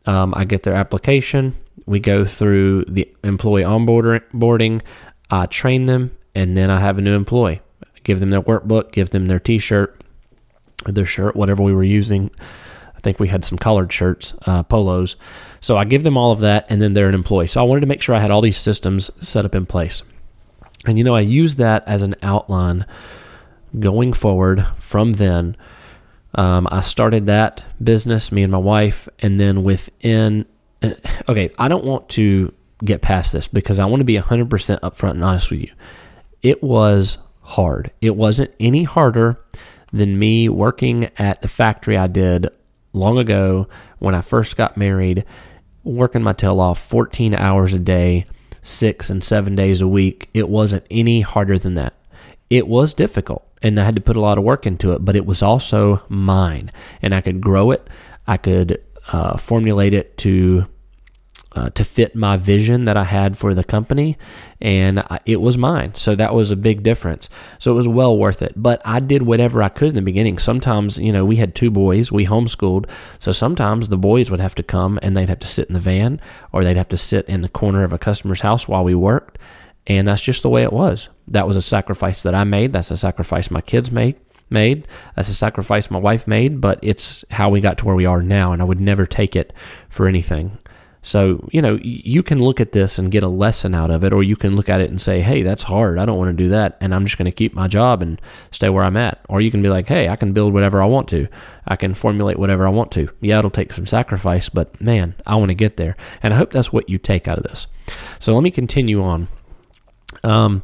Um, 0.05 0.33
I 0.35 0.45
get 0.45 0.63
their 0.63 0.73
application. 0.73 1.55
We 1.85 1.99
go 1.99 2.23
through 2.23 2.85
the 2.85 3.13
employee 3.23 3.63
onboarding. 3.63 4.81
I 5.29 5.45
train 5.47 5.87
them, 5.87 6.15
and 6.33 6.55
then 6.55 6.69
I 6.69 6.79
have 6.79 6.97
a 6.97 7.01
new 7.01 7.15
employee. 7.15 7.61
Give 8.03 8.19
them 8.21 8.29
their 8.29 8.41
workbook, 8.41 8.91
give 8.91 9.09
them 9.09 9.27
their 9.27 9.39
T-shirt, 9.39 10.02
their 10.85 11.05
shirt, 11.05 11.35
whatever 11.35 11.63
we 11.63 11.73
were 11.73 11.83
using. 11.83 12.31
I 12.95 12.99
think 12.99 13.19
we 13.19 13.27
had 13.27 13.45
some 13.45 13.57
collared 13.57 13.91
shirts, 13.91 14.33
uh, 14.45 14.63
polos. 14.63 15.15
So 15.59 15.77
I 15.77 15.85
give 15.85 16.03
them 16.03 16.17
all 16.17 16.31
of 16.31 16.39
that, 16.39 16.65
and 16.69 16.81
then 16.81 16.93
they're 16.93 17.09
an 17.09 17.15
employee. 17.15 17.47
So 17.47 17.61
I 17.61 17.63
wanted 17.63 17.81
to 17.81 17.87
make 17.87 18.01
sure 18.01 18.15
I 18.15 18.19
had 18.19 18.31
all 18.31 18.41
these 18.41 18.57
systems 18.57 19.11
set 19.25 19.45
up 19.45 19.55
in 19.55 19.65
place. 19.65 20.03
And 20.85 20.97
you 20.97 21.03
know, 21.03 21.15
I 21.15 21.21
use 21.21 21.55
that 21.55 21.87
as 21.87 22.01
an 22.01 22.15
outline 22.21 22.85
going 23.79 24.13
forward 24.13 24.65
from 24.79 25.13
then. 25.13 25.55
Um, 26.35 26.67
I 26.71 26.81
started 26.81 27.25
that 27.27 27.63
business, 27.81 28.31
me 28.31 28.43
and 28.43 28.51
my 28.51 28.57
wife, 28.57 29.07
and 29.19 29.39
then 29.39 29.63
within, 29.63 30.45
okay, 31.29 31.51
I 31.57 31.67
don't 31.67 31.85
want 31.85 32.09
to 32.09 32.53
get 32.83 33.01
past 33.01 33.31
this 33.31 33.47
because 33.47 33.79
I 33.79 33.85
want 33.85 34.01
to 34.01 34.05
be 34.05 34.17
100% 34.17 34.49
upfront 34.81 35.11
and 35.11 35.23
honest 35.23 35.51
with 35.51 35.61
you. 35.61 35.71
It 36.41 36.61
was 36.61 37.17
hard. 37.41 37.91
It 38.01 38.15
wasn't 38.15 38.51
any 38.59 38.83
harder 38.83 39.39
than 39.93 40.19
me 40.19 40.49
working 40.49 41.09
at 41.17 41.41
the 41.41 41.47
factory 41.47 41.95
I 41.95 42.07
did 42.07 42.49
long 42.91 43.17
ago 43.17 43.67
when 43.99 44.15
I 44.15 44.21
first 44.21 44.57
got 44.57 44.75
married, 44.75 45.23
working 45.83 46.23
my 46.23 46.33
tail 46.33 46.59
off 46.59 46.81
14 46.81 47.35
hours 47.35 47.73
a 47.73 47.79
day, 47.79 48.25
six 48.63 49.09
and 49.09 49.23
seven 49.23 49.55
days 49.55 49.81
a 49.81 49.87
week. 49.87 50.29
It 50.33 50.49
wasn't 50.49 50.85
any 50.89 51.21
harder 51.21 51.59
than 51.59 51.75
that. 51.75 51.93
It 52.49 52.67
was 52.67 52.93
difficult 52.93 53.47
and 53.61 53.79
I 53.79 53.85
had 53.85 53.95
to 53.95 54.01
put 54.01 54.17
a 54.17 54.21
lot 54.21 54.37
of 54.37 54.43
work 54.43 54.65
into 54.65 54.93
it, 54.93 55.05
but 55.05 55.15
it 55.15 55.25
was 55.25 55.41
also 55.41 56.03
mine 56.09 56.71
and 57.01 57.13
I 57.13 57.21
could 57.21 57.39
grow 57.39 57.71
it. 57.71 57.87
I 58.27 58.37
could 58.37 58.81
uh, 59.11 59.37
formulate 59.37 59.93
it 59.93 60.17
to 60.19 60.67
uh, 61.55 61.69
to 61.71 61.83
fit 61.83 62.15
my 62.15 62.37
vision 62.37 62.85
that 62.85 62.97
I 62.97 63.03
had 63.03 63.37
for 63.37 63.53
the 63.53 63.63
company, 63.63 64.17
and 64.59 64.99
I, 64.99 65.19
it 65.25 65.41
was 65.41 65.57
mine. 65.57 65.93
So 65.95 66.15
that 66.15 66.33
was 66.33 66.51
a 66.51 66.55
big 66.55 66.83
difference. 66.83 67.29
So 67.59 67.71
it 67.71 67.75
was 67.75 67.87
well 67.87 68.17
worth 68.17 68.41
it. 68.41 68.53
But 68.55 68.81
I 68.85 68.99
did 68.99 69.23
whatever 69.23 69.61
I 69.61 69.69
could 69.69 69.89
in 69.89 69.95
the 69.95 70.01
beginning. 70.01 70.39
Sometimes, 70.39 70.97
you 70.97 71.11
know, 71.11 71.25
we 71.25 71.35
had 71.35 71.53
two 71.53 71.69
boys, 71.69 72.11
we 72.11 72.25
homeschooled. 72.25 72.89
So 73.19 73.31
sometimes 73.31 73.89
the 73.89 73.97
boys 73.97 74.31
would 74.31 74.39
have 74.39 74.55
to 74.55 74.63
come 74.63 74.99
and 75.01 75.15
they'd 75.15 75.29
have 75.29 75.39
to 75.39 75.47
sit 75.47 75.67
in 75.67 75.73
the 75.73 75.79
van 75.79 76.19
or 76.51 76.63
they'd 76.63 76.77
have 76.77 76.89
to 76.89 76.97
sit 76.97 77.27
in 77.27 77.41
the 77.41 77.49
corner 77.49 77.83
of 77.83 77.93
a 77.93 77.99
customer's 77.99 78.41
house 78.41 78.67
while 78.67 78.83
we 78.83 78.95
worked. 78.95 79.37
And 79.85 80.07
that's 80.07 80.21
just 80.21 80.43
the 80.43 80.49
way 80.49 80.63
it 80.63 80.73
was. 80.73 81.09
That 81.27 81.47
was 81.47 81.57
a 81.57 81.61
sacrifice 81.61 82.23
that 82.23 82.33
I 82.33 82.45
made. 82.45 82.73
That's 82.73 82.91
a 82.91 82.97
sacrifice 82.97 83.51
my 83.51 83.61
kids 83.61 83.91
made 83.91 84.15
made. 84.49 84.87
That's 85.15 85.27
a 85.29 85.33
sacrifice 85.33 85.91
my 85.91 85.99
wife 85.99 86.27
made, 86.27 86.61
but 86.61 86.79
it's 86.81 87.25
how 87.31 87.49
we 87.49 87.59
got 87.59 87.79
to 87.79 87.85
where 87.85 87.95
we 87.95 88.05
are 88.05 88.21
now, 88.21 88.53
and 88.53 88.61
I 88.61 88.65
would 88.65 88.79
never 88.79 89.05
take 89.05 89.35
it 89.35 89.51
for 89.89 90.07
anything. 90.07 90.59
So, 91.05 91.47
you 91.51 91.61
know, 91.61 91.77
you 91.81 92.23
can 92.23 92.41
look 92.41 92.61
at 92.61 92.71
this 92.71 92.97
and 92.97 93.11
get 93.11 93.23
a 93.23 93.27
lesson 93.27 93.75
out 93.75 93.91
of 93.91 94.05
it, 94.05 94.13
or 94.13 94.23
you 94.23 94.37
can 94.37 94.55
look 94.55 94.69
at 94.69 94.79
it 94.79 94.89
and 94.89 95.01
say, 95.01 95.19
hey, 95.19 95.43
that's 95.43 95.63
hard. 95.63 95.99
I 95.99 96.05
don't 96.05 96.17
want 96.17 96.29
to 96.29 96.43
do 96.43 96.49
that. 96.49 96.77
And 96.79 96.95
I'm 96.95 97.05
just 97.05 97.17
going 97.17 97.25
to 97.25 97.31
keep 97.31 97.53
my 97.53 97.67
job 97.67 98.01
and 98.01 98.21
stay 98.51 98.69
where 98.69 98.85
I'm 98.85 98.95
at. 98.95 99.19
Or 99.27 99.41
you 99.41 99.51
can 99.51 99.61
be 99.61 99.67
like, 99.67 99.89
hey, 99.89 100.07
I 100.07 100.15
can 100.15 100.31
build 100.31 100.53
whatever 100.53 100.81
I 100.81 100.85
want 100.85 101.09
to. 101.09 101.27
I 101.67 101.75
can 101.75 101.93
formulate 101.93 102.39
whatever 102.39 102.65
I 102.65 102.69
want 102.69 102.91
to. 102.93 103.09
Yeah, 103.19 103.39
it'll 103.39 103.51
take 103.51 103.73
some 103.73 103.85
sacrifice, 103.85 104.47
but 104.47 104.79
man, 104.79 105.13
I 105.27 105.35
want 105.35 105.49
to 105.49 105.55
get 105.55 105.75
there. 105.75 105.97
And 106.23 106.33
I 106.33 106.37
hope 106.37 106.53
that's 106.53 106.71
what 106.71 106.89
you 106.89 106.97
take 106.97 107.27
out 107.27 107.37
of 107.37 107.43
this. 107.43 107.67
So 108.19 108.33
let 108.33 108.41
me 108.41 108.51
continue 108.51 109.03
on. 109.03 109.27
Um, 110.23 110.63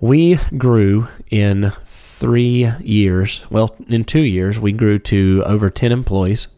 we 0.00 0.36
grew 0.58 1.08
in 1.30 1.72
three 1.86 2.70
years. 2.80 3.42
Well, 3.50 3.74
in 3.88 4.04
two 4.04 4.20
years, 4.20 4.58
we 4.58 4.72
grew 4.72 4.98
to 4.98 5.42
over 5.46 5.70
10 5.70 5.92
employees 5.92 6.48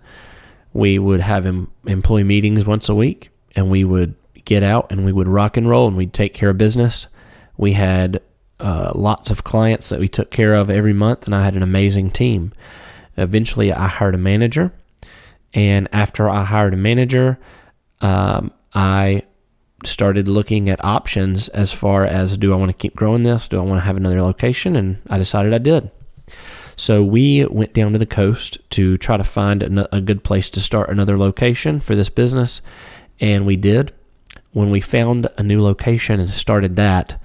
we 0.72 0.98
would 0.98 1.20
have 1.20 1.46
em- 1.46 1.70
employee 1.86 2.24
meetings 2.24 2.64
once 2.64 2.88
a 2.88 2.94
week 2.94 3.30
and 3.56 3.70
we 3.70 3.84
would 3.84 4.14
get 4.44 4.62
out 4.62 4.90
and 4.90 5.04
we 5.04 5.12
would 5.12 5.28
rock 5.28 5.56
and 5.56 5.68
roll 5.68 5.88
and 5.88 5.96
we'd 5.96 6.12
take 6.12 6.32
care 6.32 6.50
of 6.50 6.58
business. 6.58 7.06
We 7.56 7.72
had 7.72 8.20
uh, 8.60 8.92
lots 8.94 9.30
of 9.30 9.44
clients 9.44 9.88
that 9.88 10.00
we 10.00 10.08
took 10.08 10.30
care 10.30 10.54
of 10.54 10.70
every 10.70 10.92
month, 10.92 11.26
and 11.26 11.34
I 11.34 11.44
had 11.44 11.54
an 11.54 11.62
amazing 11.62 12.10
team. 12.10 12.52
Eventually, 13.16 13.72
I 13.72 13.88
hired 13.88 14.14
a 14.14 14.18
manager, 14.18 14.72
and 15.54 15.88
after 15.92 16.28
I 16.28 16.44
hired 16.44 16.74
a 16.74 16.78
manager, 16.78 17.38
um, 18.00 18.52
I 18.74 19.22
started 19.84 20.28
looking 20.28 20.68
at 20.68 20.84
options 20.84 21.48
as 21.50 21.72
far 21.72 22.04
as 22.04 22.36
do 22.36 22.52
I 22.52 22.56
want 22.56 22.70
to 22.70 22.76
keep 22.76 22.96
growing 22.96 23.22
this? 23.22 23.46
Do 23.48 23.58
I 23.58 23.62
want 23.62 23.80
to 23.80 23.86
have 23.86 23.96
another 23.96 24.22
location? 24.22 24.74
And 24.76 24.98
I 25.08 25.18
decided 25.18 25.54
I 25.54 25.58
did. 25.58 25.90
So 26.78 27.02
we 27.02 27.44
went 27.44 27.74
down 27.74 27.92
to 27.92 27.98
the 27.98 28.06
coast 28.06 28.56
to 28.70 28.96
try 28.98 29.16
to 29.16 29.24
find 29.24 29.62
a 29.90 30.00
good 30.00 30.22
place 30.22 30.48
to 30.50 30.60
start 30.60 30.88
another 30.88 31.18
location 31.18 31.80
for 31.80 31.96
this 31.96 32.08
business, 32.08 32.62
and 33.18 33.44
we 33.44 33.56
did. 33.56 33.92
When 34.52 34.70
we 34.70 34.80
found 34.80 35.26
a 35.36 35.42
new 35.42 35.60
location 35.60 36.20
and 36.20 36.30
started 36.30 36.76
that, 36.76 37.20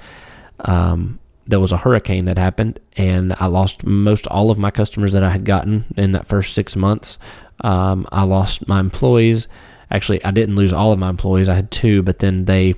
um, 0.60 1.20
there 1.46 1.60
was 1.60 1.72
a 1.72 1.78
hurricane 1.78 2.26
that 2.26 2.40
happened, 2.40 2.80
and 2.98 3.36
I 3.40 3.46
lost 3.46 3.86
most 3.86 4.26
all 4.26 4.50
of 4.50 4.58
my 4.58 4.72
customers 4.72 5.14
that 5.14 5.24
I 5.24 5.30
had 5.30 5.46
gotten 5.46 5.86
in 5.96 6.14
that 6.14 6.28
first 6.28 6.56
six 6.56 6.76
months. 6.76 7.20
Um, 7.62 8.08
I 8.12 8.24
lost 8.24 8.68
my 8.68 8.80
employees. 8.80 9.48
Actually, 9.92 10.26
I 10.26 10.32
didn't 10.32 10.56
lose 10.56 10.74
all 10.74 10.92
of 10.92 10.98
my 10.98 11.10
employees. 11.10 11.48
I 11.48 11.54
had 11.54 11.70
two, 11.70 12.02
but 12.02 12.20
then 12.20 12.46
they 12.46 12.74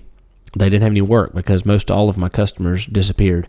they 0.57 0.69
didn't 0.69 0.83
have 0.83 0.91
any 0.91 1.01
work 1.01 1.33
because 1.33 1.65
most 1.65 1.89
all 1.89 2.09
of 2.09 2.17
my 2.17 2.27
customers 2.27 2.85
disappeared. 2.85 3.47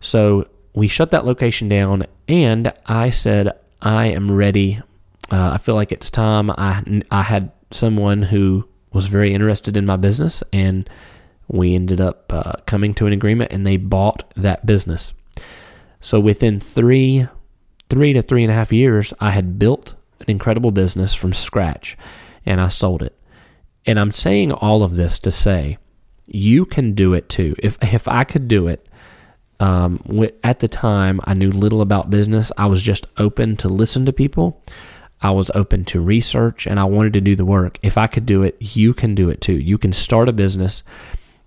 So 0.00 0.48
we 0.78 0.86
shut 0.86 1.10
that 1.10 1.26
location 1.26 1.68
down, 1.68 2.06
and 2.28 2.72
I 2.86 3.10
said, 3.10 3.50
I 3.82 4.06
am 4.06 4.30
ready. 4.30 4.80
Uh, 5.30 5.50
I 5.54 5.58
feel 5.58 5.74
like 5.74 5.90
it's 5.90 6.08
time. 6.08 6.50
I, 6.52 7.02
I 7.10 7.22
had 7.22 7.50
someone 7.72 8.22
who 8.22 8.68
was 8.92 9.08
very 9.08 9.34
interested 9.34 9.76
in 9.76 9.84
my 9.84 9.96
business, 9.96 10.44
and 10.52 10.88
we 11.48 11.74
ended 11.74 12.00
up 12.00 12.32
uh, 12.32 12.52
coming 12.66 12.94
to 12.94 13.06
an 13.06 13.12
agreement, 13.12 13.50
and 13.52 13.66
they 13.66 13.76
bought 13.76 14.32
that 14.36 14.66
business. 14.66 15.12
So 16.00 16.20
within 16.20 16.60
three, 16.60 17.26
three 17.90 18.12
to 18.12 18.22
three 18.22 18.44
and 18.44 18.52
a 18.52 18.54
half 18.54 18.72
years, 18.72 19.12
I 19.20 19.32
had 19.32 19.58
built 19.58 19.94
an 20.20 20.26
incredible 20.28 20.70
business 20.70 21.12
from 21.12 21.32
scratch, 21.32 21.98
and 22.46 22.60
I 22.60 22.68
sold 22.68 23.02
it. 23.02 23.18
And 23.84 23.98
I'm 23.98 24.12
saying 24.12 24.52
all 24.52 24.84
of 24.84 24.94
this 24.94 25.18
to 25.20 25.32
say, 25.32 25.78
you 26.24 26.64
can 26.64 26.92
do 26.92 27.14
it 27.14 27.28
too. 27.28 27.56
If 27.58 27.78
if 27.82 28.06
I 28.06 28.22
could 28.22 28.46
do 28.46 28.68
it, 28.68 28.87
um, 29.60 30.00
at 30.44 30.60
the 30.60 30.68
time, 30.68 31.20
I 31.24 31.34
knew 31.34 31.50
little 31.50 31.80
about 31.80 32.10
business. 32.10 32.52
I 32.56 32.66
was 32.66 32.82
just 32.82 33.06
open 33.16 33.56
to 33.58 33.68
listen 33.68 34.06
to 34.06 34.12
people. 34.12 34.62
I 35.20 35.32
was 35.32 35.50
open 35.54 35.84
to 35.86 36.00
research 36.00 36.66
and 36.66 36.78
I 36.78 36.84
wanted 36.84 37.12
to 37.14 37.20
do 37.20 37.34
the 37.34 37.44
work. 37.44 37.78
If 37.82 37.98
I 37.98 38.06
could 38.06 38.24
do 38.24 38.42
it, 38.44 38.56
you 38.60 38.94
can 38.94 39.14
do 39.14 39.30
it 39.30 39.40
too. 39.40 39.58
You 39.58 39.76
can 39.76 39.92
start 39.92 40.28
a 40.28 40.32
business 40.32 40.84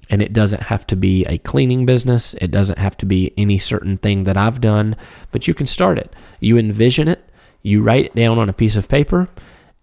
and 0.09 0.21
it 0.21 0.33
doesn't 0.33 0.63
have 0.63 0.85
to 0.87 0.97
be 0.97 1.25
a 1.25 1.37
cleaning 1.37 1.85
business. 1.85 2.33
It 2.35 2.51
doesn't 2.51 2.79
have 2.79 2.97
to 2.97 3.05
be 3.05 3.33
any 3.37 3.57
certain 3.57 3.97
thing 3.97 4.25
that 4.25 4.35
I've 4.35 4.59
done, 4.59 4.97
but 5.31 5.47
you 5.47 5.53
can 5.53 5.67
start 5.67 5.97
it. 5.97 6.13
You 6.41 6.57
envision 6.57 7.07
it, 7.07 7.23
you 7.63 7.81
write 7.81 8.05
it 8.05 8.15
down 8.15 8.37
on 8.37 8.49
a 8.49 8.53
piece 8.53 8.75
of 8.75 8.89
paper, 8.89 9.29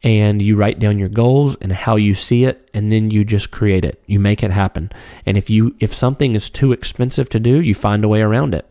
and 0.02 0.40
you 0.40 0.57
write 0.57 0.78
down 0.78 0.99
your 0.99 1.09
goals 1.09 1.57
and 1.61 1.73
how 1.73 1.97
you 1.97 2.14
see 2.14 2.45
it 2.45 2.71
and 2.73 2.93
then 2.93 3.11
you 3.11 3.25
just 3.25 3.50
create 3.50 3.85
it. 3.85 4.02
You 4.07 4.21
make 4.21 4.43
it 4.43 4.50
happen. 4.50 4.93
And 5.26 5.37
if 5.37 5.50
you 5.50 5.75
if 5.81 5.95
something 5.95 6.35
is 6.35 6.50
too 6.50 6.73
expensive 6.73 7.28
to 7.31 7.40
do 7.40 7.61
you 7.61 7.75
find 7.75 8.05
a 8.05 8.09
way 8.09 8.21
around 8.21 8.55
it. 8.55 8.67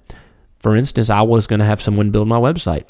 For 0.60 0.76
instance 0.76 1.10
i 1.10 1.22
was 1.22 1.48
going 1.48 1.60
to 1.60 1.66
have 1.66 1.82
someone 1.82 2.12
build 2.12 2.28
my 2.28 2.40
website 2.40 2.88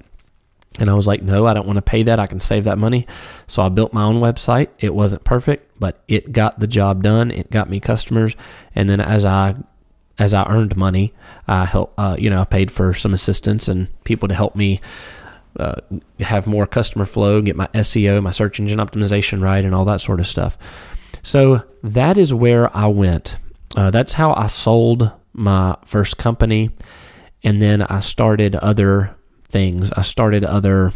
and 0.80 0.90
i 0.90 0.94
was 0.94 1.08
like 1.08 1.24
no 1.24 1.48
i 1.48 1.54
don't 1.54 1.66
want 1.66 1.78
to 1.78 1.82
pay 1.82 2.04
that. 2.04 2.20
I 2.20 2.28
can 2.28 2.40
save 2.40 2.66
that 2.66 2.78
money. 2.78 3.08
So 3.48 3.64
i 3.64 3.70
built 3.70 3.92
my 3.94 4.04
own 4.04 4.22
website. 4.22 4.70
It 4.80 4.94
wasn't 4.94 5.24
perfect 5.24 5.80
but 5.80 6.04
it 6.08 6.32
got 6.32 6.60
the 6.60 6.68
job 6.68 7.04
done. 7.04 7.32
It 7.32 7.52
got 7.52 7.70
me 7.70 7.80
customers. 7.80 8.36
And 8.76 8.88
then 8.88 9.02
as 9.02 9.26
i 9.26 9.56
as 10.20 10.34
i 10.34 10.44
earned 10.50 10.76
money 10.76 11.14
i 11.48 11.66
help 11.66 11.94
uh, 11.98 12.16
you 12.18 12.30
know 12.30 12.42
i 12.42 12.44
paid 12.44 12.72
for 12.72 12.92
some 12.94 13.14
assistance 13.14 13.68
and 13.68 13.88
people 14.04 14.28
to 14.28 14.34
help 14.34 14.56
me 14.56 14.82
uh, 15.60 15.82
have 16.20 16.48
more 16.48 16.68
customer 16.68 17.06
flow, 17.06 17.42
get 17.42 17.56
my 17.56 17.68
SEO, 17.68 18.22
my 18.22 18.32
search 18.32 18.60
engine 18.60 18.80
optimization 18.80 19.42
right, 19.42 19.64
and 19.64 19.74
all 19.74 19.86
that 19.86 20.02
sort 20.02 20.20
of 20.20 20.28
stuff. 20.28 20.58
So 21.24 21.64
that 21.84 22.18
is 22.18 22.34
where 22.34 22.76
I 22.76 22.88
went. 22.88 23.38
Uh, 23.76 23.92
that's 23.92 24.14
how 24.14 24.34
I 24.34 24.48
sold 24.48 25.12
my 25.34 25.78
first 25.86 26.18
company, 26.18 26.70
and 27.44 27.62
then 27.62 27.82
I 27.82 28.00
started 28.00 28.56
other 28.56 29.16
things. 29.50 29.92
I 29.92 30.02
started 30.02 30.44
other 30.44 30.94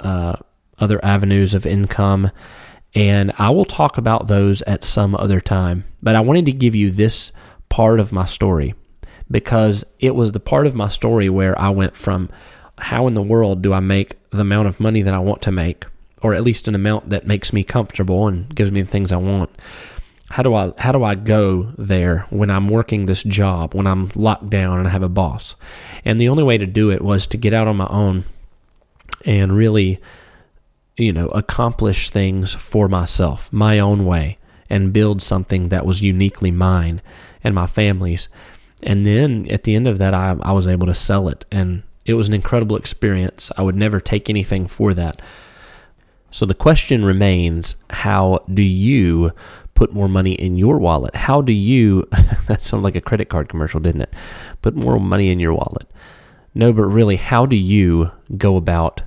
uh, 0.00 0.36
other 0.78 1.02
avenues 1.04 1.54
of 1.54 1.64
income, 1.64 2.30
and 2.94 3.32
I 3.38 3.50
will 3.50 3.64
talk 3.64 3.98
about 3.98 4.28
those 4.28 4.62
at 4.62 4.84
some 4.84 5.14
other 5.14 5.40
time. 5.40 5.84
But 6.02 6.16
I 6.16 6.20
wanted 6.20 6.46
to 6.46 6.52
give 6.52 6.74
you 6.74 6.90
this 6.90 7.32
part 7.68 8.00
of 8.00 8.12
my 8.12 8.24
story 8.24 8.74
because 9.30 9.84
it 9.98 10.14
was 10.14 10.32
the 10.32 10.40
part 10.40 10.66
of 10.66 10.74
my 10.74 10.88
story 10.88 11.28
where 11.28 11.58
I 11.58 11.70
went 11.70 11.96
from 11.96 12.28
how 12.82 13.06
in 13.06 13.14
the 13.14 13.22
world 13.22 13.62
do 13.62 13.72
I 13.72 13.80
make 13.80 14.16
the 14.30 14.40
amount 14.40 14.68
of 14.68 14.80
money 14.80 15.02
that 15.02 15.14
I 15.14 15.18
want 15.18 15.42
to 15.42 15.52
make, 15.52 15.84
or 16.20 16.34
at 16.34 16.42
least 16.42 16.68
an 16.68 16.74
amount 16.74 17.10
that 17.10 17.26
makes 17.26 17.52
me 17.52 17.64
comfortable 17.64 18.28
and 18.28 18.54
gives 18.54 18.70
me 18.70 18.82
the 18.82 18.90
things 18.90 19.12
I 19.12 19.16
want? 19.16 19.50
How 20.30 20.42
do 20.42 20.54
I 20.54 20.72
how 20.78 20.92
do 20.92 21.04
I 21.04 21.14
go 21.14 21.72
there 21.76 22.26
when 22.30 22.50
I'm 22.50 22.68
working 22.68 23.06
this 23.06 23.22
job, 23.22 23.74
when 23.74 23.86
I'm 23.86 24.10
locked 24.14 24.50
down 24.50 24.78
and 24.78 24.88
I 24.88 24.90
have 24.90 25.02
a 25.02 25.08
boss? 25.08 25.56
And 26.04 26.20
the 26.20 26.28
only 26.28 26.42
way 26.42 26.58
to 26.58 26.66
do 26.66 26.90
it 26.90 27.02
was 27.02 27.26
to 27.28 27.36
get 27.36 27.52
out 27.52 27.68
on 27.68 27.76
my 27.76 27.88
own 27.88 28.24
and 29.24 29.56
really 29.56 30.00
you 30.96 31.12
know, 31.12 31.28
accomplish 31.28 32.10
things 32.10 32.54
for 32.54 32.88
myself, 32.88 33.52
my 33.52 33.78
own 33.78 34.04
way, 34.04 34.38
and 34.68 34.92
build 34.92 35.22
something 35.22 35.68
that 35.68 35.86
was 35.86 36.02
uniquely 36.02 36.50
mine 36.50 37.00
and 37.42 37.54
my 37.54 37.66
family's. 37.66 38.28
And 38.82 39.06
then 39.06 39.46
at 39.50 39.64
the 39.64 39.74
end 39.74 39.88
of 39.88 39.98
that, 39.98 40.14
I, 40.14 40.36
I 40.42 40.52
was 40.52 40.68
able 40.68 40.86
to 40.86 40.94
sell 40.94 41.28
it 41.28 41.44
and 41.50 41.82
it 42.04 42.14
was 42.14 42.28
an 42.28 42.34
incredible 42.34 42.76
experience. 42.76 43.52
I 43.56 43.62
would 43.62 43.76
never 43.76 44.00
take 44.00 44.28
anything 44.28 44.66
for 44.66 44.94
that. 44.94 45.22
So 46.30 46.46
the 46.46 46.54
question 46.54 47.04
remains 47.04 47.76
how 47.90 48.44
do 48.52 48.62
you 48.62 49.32
put 49.74 49.92
more 49.92 50.08
money 50.08 50.32
in 50.32 50.56
your 50.56 50.78
wallet? 50.78 51.14
How 51.14 51.42
do 51.42 51.52
you, 51.52 52.08
that 52.46 52.62
sounded 52.62 52.84
like 52.84 52.96
a 52.96 53.00
credit 53.00 53.28
card 53.28 53.48
commercial, 53.48 53.80
didn't 53.80 54.02
it? 54.02 54.14
Put 54.62 54.74
more 54.74 54.98
money 54.98 55.30
in 55.30 55.40
your 55.40 55.52
wallet. 55.52 55.90
No, 56.54 56.72
but 56.72 56.84
really, 56.84 57.16
how 57.16 57.46
do 57.46 57.56
you 57.56 58.10
go 58.36 58.56
about 58.56 59.02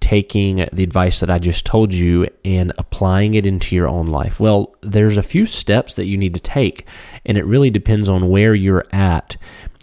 taking 0.00 0.68
the 0.72 0.82
advice 0.82 1.20
that 1.20 1.30
I 1.30 1.38
just 1.38 1.64
told 1.64 1.92
you 1.92 2.28
and 2.44 2.72
applying 2.76 3.34
it 3.34 3.46
into 3.46 3.76
your 3.76 3.88
own 3.88 4.06
life? 4.06 4.40
Well, 4.40 4.74
there's 4.80 5.16
a 5.16 5.22
few 5.22 5.46
steps 5.46 5.94
that 5.94 6.06
you 6.06 6.16
need 6.16 6.34
to 6.34 6.40
take, 6.40 6.86
and 7.24 7.36
it 7.38 7.44
really 7.44 7.70
depends 7.70 8.08
on 8.08 8.30
where 8.30 8.54
you're 8.54 8.86
at 8.90 9.36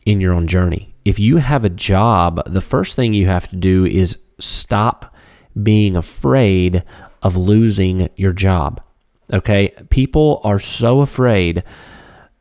in 0.05 0.19
your 0.19 0.33
own 0.33 0.47
journey 0.47 0.88
if 1.05 1.19
you 1.19 1.37
have 1.37 1.65
a 1.65 1.69
job, 1.69 2.41
the 2.45 2.61
first 2.61 2.95
thing 2.95 3.13
you 3.13 3.27
have 3.27 3.49
to 3.49 3.55
do 3.55 3.85
is 3.85 4.17
stop 4.39 5.15
being 5.61 5.95
afraid 5.95 6.83
of 7.21 7.35
losing 7.35 8.09
your 8.15 8.33
job. 8.33 8.81
Okay? 9.31 9.73
People 9.89 10.41
are 10.43 10.59
so 10.59 11.01
afraid 11.01 11.63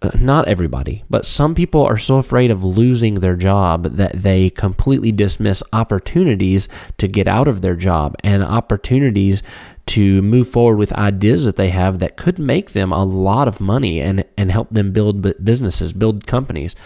uh, 0.01 0.11
not 0.21 0.47
everybody, 0.47 1.03
but 1.11 1.27
some 1.27 1.57
people 1.57 1.85
are 1.85 1.99
so 1.99 2.17
afraid 2.19 2.53
of 2.53 2.63
losing 2.63 3.17
their 3.17 3.35
job 3.35 3.83
that 3.97 4.13
they 4.13 4.49
completely 4.49 5.11
dismiss 5.11 5.61
opportunities 5.73 6.69
to 6.99 7.09
get 7.09 7.27
out 7.27 7.49
of 7.49 7.63
their 7.63 7.75
job 7.75 8.15
and 8.23 8.45
opportunities 8.45 9.43
to 9.87 10.23
move 10.23 10.47
forward 10.47 10.77
with 10.77 10.93
ideas 10.93 11.47
that 11.47 11.57
they 11.57 11.71
have 11.71 11.99
that 11.99 12.17
could 12.17 12.39
make 12.39 12.73
them 12.73 12.93
a 12.93 13.03
lot 13.03 13.49
of 13.49 13.61
money 13.61 14.01
and, 14.01 14.25
and 14.37 14.53
help 14.53 14.71
them 14.71 14.93
build 14.93 15.45
businesses, 15.45 15.93
build 15.93 16.29
companies. 16.29 16.77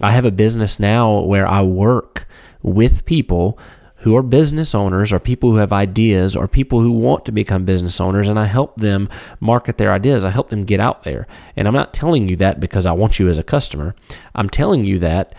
I 0.00 0.12
have 0.12 0.24
a 0.24 0.30
business 0.30 0.80
now 0.80 1.20
where 1.20 1.46
I 1.46 1.62
work 1.62 2.26
with 2.62 3.04
people 3.04 3.58
who 4.02 4.16
are 4.16 4.22
business 4.22 4.74
owners 4.74 5.12
or 5.12 5.20
people 5.20 5.52
who 5.52 5.56
have 5.56 5.72
ideas 5.72 6.34
or 6.34 6.48
people 6.48 6.80
who 6.80 6.90
want 6.90 7.24
to 7.24 7.32
become 7.32 7.64
business 7.64 8.00
owners 8.00 8.26
and 8.26 8.36
I 8.38 8.46
help 8.46 8.76
them 8.76 9.08
market 9.38 9.78
their 9.78 9.92
ideas. 9.92 10.24
I 10.24 10.30
help 10.30 10.48
them 10.48 10.64
get 10.64 10.80
out 10.80 11.04
there. 11.04 11.26
And 11.56 11.68
I'm 11.68 11.74
not 11.74 11.94
telling 11.94 12.28
you 12.28 12.34
that 12.36 12.58
because 12.58 12.84
I 12.84 12.92
want 12.92 13.20
you 13.20 13.28
as 13.28 13.38
a 13.38 13.44
customer. 13.44 13.94
I'm 14.34 14.48
telling 14.50 14.84
you 14.84 14.98
that 14.98 15.34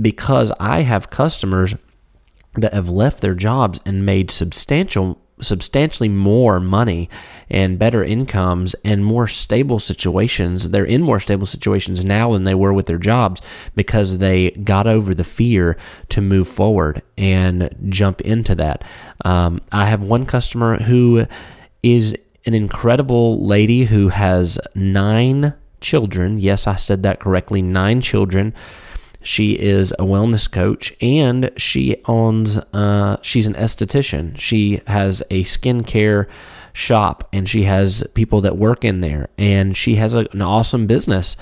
because 0.00 0.50
I 0.58 0.80
have 0.80 1.10
customers 1.10 1.74
that 2.54 2.72
have 2.72 2.88
left 2.88 3.20
their 3.20 3.34
jobs 3.34 3.80
and 3.84 4.06
made 4.06 4.30
substantial 4.30 5.20
substantially 5.40 6.08
more 6.08 6.60
money 6.60 7.08
and 7.48 7.78
better 7.78 8.04
incomes 8.04 8.74
and 8.84 9.04
more 9.04 9.26
stable 9.26 9.78
situations. 9.78 10.70
They're 10.70 10.84
in 10.84 11.02
more 11.02 11.20
stable 11.20 11.46
situations 11.46 12.04
now 12.04 12.32
than 12.32 12.44
they 12.44 12.54
were 12.54 12.72
with 12.72 12.86
their 12.86 12.98
jobs 12.98 13.40
because 13.74 14.18
they 14.18 14.50
got 14.50 14.86
over 14.86 15.14
the 15.14 15.24
fear 15.24 15.76
to 16.10 16.20
move 16.20 16.48
forward 16.48 17.02
and 17.16 17.74
jump 17.88 18.20
into 18.20 18.54
that. 18.56 18.84
Um, 19.24 19.60
I 19.72 19.86
have 19.86 20.02
one 20.02 20.26
customer 20.26 20.78
who 20.78 21.26
is 21.82 22.16
an 22.46 22.54
incredible 22.54 23.44
lady 23.44 23.84
who 23.84 24.08
has 24.08 24.58
nine 24.74 25.54
children. 25.80 26.38
Yes, 26.38 26.66
I 26.66 26.76
said 26.76 27.02
that 27.02 27.20
correctly 27.20 27.62
nine 27.62 28.00
children. 28.00 28.54
She 29.22 29.58
is 29.58 29.92
a 29.92 30.04
wellness 30.04 30.50
coach 30.50 30.94
and 31.00 31.50
she 31.56 32.00
owns, 32.06 32.58
uh, 32.72 33.18
she's 33.22 33.46
an 33.46 33.54
esthetician. 33.54 34.38
She 34.38 34.80
has 34.86 35.22
a 35.30 35.44
skincare 35.44 36.28
shop 36.72 37.28
and 37.32 37.48
she 37.48 37.64
has 37.64 38.04
people 38.14 38.40
that 38.42 38.56
work 38.56 38.84
in 38.84 39.00
there 39.00 39.28
and 39.36 39.76
she 39.76 39.96
has 39.96 40.14
a, 40.14 40.26
an 40.32 40.42
awesome 40.42 40.86
business. 40.86 41.36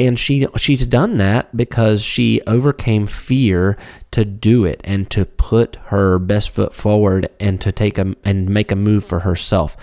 And 0.00 0.16
she 0.16 0.46
she's 0.56 0.86
done 0.86 1.18
that 1.18 1.56
because 1.56 2.04
she 2.04 2.40
overcame 2.46 3.08
fear 3.08 3.76
to 4.12 4.24
do 4.24 4.64
it 4.64 4.80
and 4.84 5.10
to 5.10 5.24
put 5.24 5.74
her 5.86 6.20
best 6.20 6.50
foot 6.50 6.72
forward 6.72 7.28
and 7.40 7.60
to 7.60 7.72
take 7.72 7.98
a 7.98 8.14
and 8.24 8.48
make 8.48 8.70
a 8.70 8.76
move 8.76 9.04
for 9.04 9.20
herself. 9.20 9.76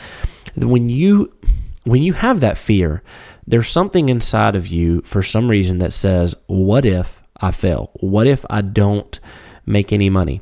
When 0.56 0.88
you 0.88 1.34
when 1.84 2.02
you 2.02 2.14
have 2.14 2.40
that 2.40 2.58
fear, 2.58 3.04
there's 3.48 3.70
something 3.70 4.10
inside 4.10 4.56
of 4.56 4.68
you 4.68 5.02
for 5.02 5.22
some 5.22 5.50
reason 5.50 5.78
that 5.80 5.94
says, 5.94 6.36
What 6.48 6.86
if 6.86 7.22
I 7.38 7.52
fail? 7.52 7.92
What 7.96 8.28
if 8.28 8.46
I 8.50 8.62
don't 8.62 9.20
make 9.66 9.94
any 9.94 10.10
money? 10.10 10.42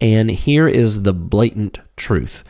And 0.00 0.30
here 0.30 0.68
is 0.68 1.02
the 1.02 1.14
blatant 1.14 1.80
truth. 1.96 2.44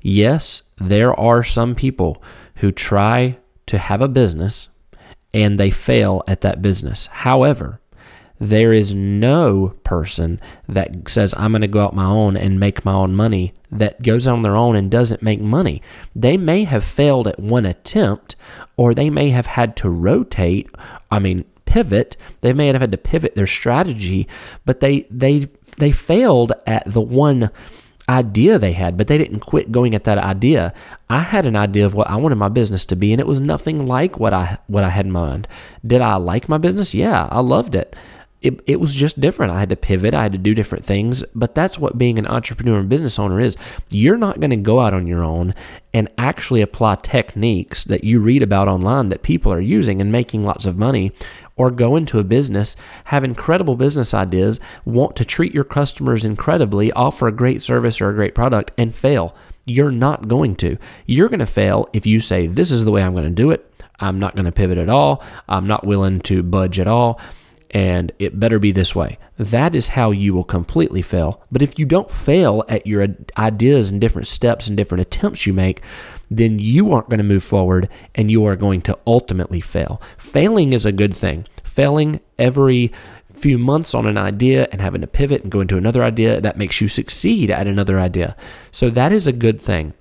Yes, 0.00 0.62
there 0.78 1.18
are 1.18 1.42
some 1.42 1.74
people 1.74 2.22
who 2.56 2.72
try 2.72 3.38
to 3.66 3.78
have 3.78 4.00
a 4.00 4.08
business 4.08 4.68
and 5.34 5.58
they 5.58 5.70
fail 5.70 6.22
at 6.26 6.40
that 6.40 6.62
business. 6.62 7.06
However, 7.06 7.80
there 8.38 8.72
is 8.72 8.94
no 8.94 9.74
person 9.84 10.40
that 10.68 11.08
says, 11.08 11.34
I'm 11.36 11.52
going 11.52 11.62
to 11.62 11.68
go 11.68 11.84
out 11.84 11.94
my 11.94 12.06
own 12.06 12.36
and 12.36 12.60
make 12.60 12.84
my 12.84 12.92
own 12.92 13.14
money 13.14 13.54
that 13.70 14.02
goes 14.02 14.26
on 14.26 14.42
their 14.42 14.56
own 14.56 14.76
and 14.76 14.90
doesn't 14.90 15.22
make 15.22 15.40
money. 15.40 15.82
They 16.14 16.36
may 16.36 16.64
have 16.64 16.84
failed 16.84 17.26
at 17.26 17.40
one 17.40 17.66
attempt, 17.66 18.36
or 18.76 18.94
they 18.94 19.10
may 19.10 19.30
have 19.30 19.46
had 19.46 19.76
to 19.76 19.90
rotate, 19.90 20.70
I 21.10 21.18
mean, 21.18 21.44
pivot. 21.64 22.16
They 22.40 22.52
may 22.52 22.68
have 22.68 22.80
had 22.80 22.92
to 22.92 22.98
pivot 22.98 23.34
their 23.34 23.46
strategy, 23.46 24.28
but 24.64 24.80
they, 24.80 25.00
they, 25.10 25.48
they 25.76 25.90
failed 25.90 26.52
at 26.66 26.90
the 26.90 27.00
one 27.00 27.50
idea 28.08 28.58
they 28.58 28.72
had, 28.72 28.96
but 28.96 29.06
they 29.06 29.18
didn't 29.18 29.40
quit 29.40 29.70
going 29.70 29.94
at 29.94 30.04
that 30.04 30.16
idea. 30.16 30.72
I 31.10 31.20
had 31.20 31.44
an 31.44 31.56
idea 31.56 31.84
of 31.84 31.94
what 31.94 32.08
I 32.08 32.16
wanted 32.16 32.36
my 32.36 32.48
business 32.48 32.86
to 32.86 32.96
be, 32.96 33.12
and 33.12 33.20
it 33.20 33.26
was 33.26 33.40
nothing 33.40 33.86
like 33.86 34.18
what 34.18 34.32
I 34.32 34.56
what 34.66 34.82
I 34.82 34.88
had 34.88 35.04
in 35.04 35.12
mind. 35.12 35.46
Did 35.84 36.00
I 36.00 36.16
like 36.16 36.48
my 36.48 36.56
business? 36.56 36.94
Yeah, 36.94 37.28
I 37.30 37.40
loved 37.40 37.74
it 37.74 37.94
it, 38.40 38.60
it 38.66 38.78
was 38.78 38.94
just 38.94 39.20
different. 39.20 39.52
I 39.52 39.58
had 39.58 39.68
to 39.70 39.76
pivot, 39.76 40.14
I 40.14 40.22
had 40.22 40.32
to 40.32 40.38
do 40.38 40.54
different 40.54 40.84
things. 40.84 41.24
But 41.34 41.54
that's 41.54 41.78
what 41.78 41.98
being 41.98 42.18
an 42.18 42.26
entrepreneur 42.26 42.78
and 42.78 42.88
business 42.88 43.18
owner 43.18 43.40
is. 43.40 43.56
You're 43.90 44.16
not 44.16 44.38
going 44.38 44.50
to 44.50 44.56
go 44.56 44.80
out 44.80 44.94
on 44.94 45.06
your 45.06 45.24
own 45.24 45.54
and 45.92 46.08
actually 46.16 46.60
apply 46.60 46.96
techniques 46.96 47.82
that 47.84 48.04
you 48.04 48.20
read 48.20 48.42
about 48.42 48.68
online 48.68 49.08
that 49.08 49.22
people 49.22 49.52
are 49.52 49.60
using 49.60 50.00
and 50.00 50.12
making 50.12 50.44
lots 50.44 50.66
of 50.66 50.78
money, 50.78 51.12
or 51.56 51.72
go 51.72 51.96
into 51.96 52.20
a 52.20 52.24
business, 52.24 52.76
have 53.06 53.24
incredible 53.24 53.74
business 53.74 54.14
ideas, 54.14 54.60
want 54.84 55.16
to 55.16 55.24
treat 55.24 55.52
your 55.52 55.64
customers 55.64 56.24
incredibly, 56.24 56.92
offer 56.92 57.26
a 57.26 57.32
great 57.32 57.60
service 57.60 58.00
or 58.00 58.08
a 58.08 58.14
great 58.14 58.34
product, 58.34 58.70
and 58.78 58.94
fail. 58.94 59.34
You're 59.64 59.90
not 59.90 60.28
going 60.28 60.54
to. 60.56 60.78
You're 61.06 61.28
going 61.28 61.40
to 61.40 61.46
fail 61.46 61.88
if 61.92 62.06
you 62.06 62.20
say, 62.20 62.46
This 62.46 62.70
is 62.70 62.84
the 62.84 62.92
way 62.92 63.02
I'm 63.02 63.12
going 63.12 63.24
to 63.24 63.30
do 63.30 63.50
it. 63.50 63.64
I'm 63.98 64.20
not 64.20 64.36
going 64.36 64.44
to 64.44 64.52
pivot 64.52 64.78
at 64.78 64.88
all. 64.88 65.24
I'm 65.48 65.66
not 65.66 65.84
willing 65.84 66.20
to 66.20 66.44
budge 66.44 66.78
at 66.78 66.86
all 66.86 67.20
and 67.70 68.12
it 68.18 68.40
better 68.40 68.58
be 68.58 68.72
this 68.72 68.94
way. 68.94 69.18
That 69.38 69.74
is 69.74 69.88
how 69.88 70.10
you 70.10 70.34
will 70.34 70.44
completely 70.44 71.02
fail. 71.02 71.44
But 71.52 71.62
if 71.62 71.78
you 71.78 71.84
don't 71.84 72.10
fail 72.10 72.64
at 72.68 72.86
your 72.86 73.06
ideas 73.36 73.90
and 73.90 74.00
different 74.00 74.28
steps 74.28 74.68
and 74.68 74.76
different 74.76 75.02
attempts 75.02 75.46
you 75.46 75.52
make, 75.52 75.82
then 76.30 76.58
you 76.58 76.92
aren't 76.92 77.08
going 77.08 77.18
to 77.18 77.24
move 77.24 77.44
forward 77.44 77.88
and 78.14 78.30
you 78.30 78.44
are 78.46 78.56
going 78.56 78.80
to 78.82 78.98
ultimately 79.06 79.60
fail. 79.60 80.00
Failing 80.16 80.72
is 80.72 80.86
a 80.86 80.92
good 80.92 81.16
thing. 81.16 81.46
Failing 81.62 82.20
every 82.38 82.92
few 83.34 83.58
months 83.58 83.94
on 83.94 84.06
an 84.06 84.18
idea 84.18 84.66
and 84.72 84.80
having 84.80 85.00
to 85.00 85.06
pivot 85.06 85.42
and 85.42 85.52
go 85.52 85.60
into 85.60 85.76
another 85.76 86.02
idea, 86.02 86.40
that 86.40 86.58
makes 86.58 86.80
you 86.80 86.88
succeed 86.88 87.50
at 87.50 87.66
another 87.66 88.00
idea. 88.00 88.36
So 88.72 88.90
that 88.90 89.12
is 89.12 89.26
a 89.26 89.32
good 89.32 89.60
thing. 89.60 89.94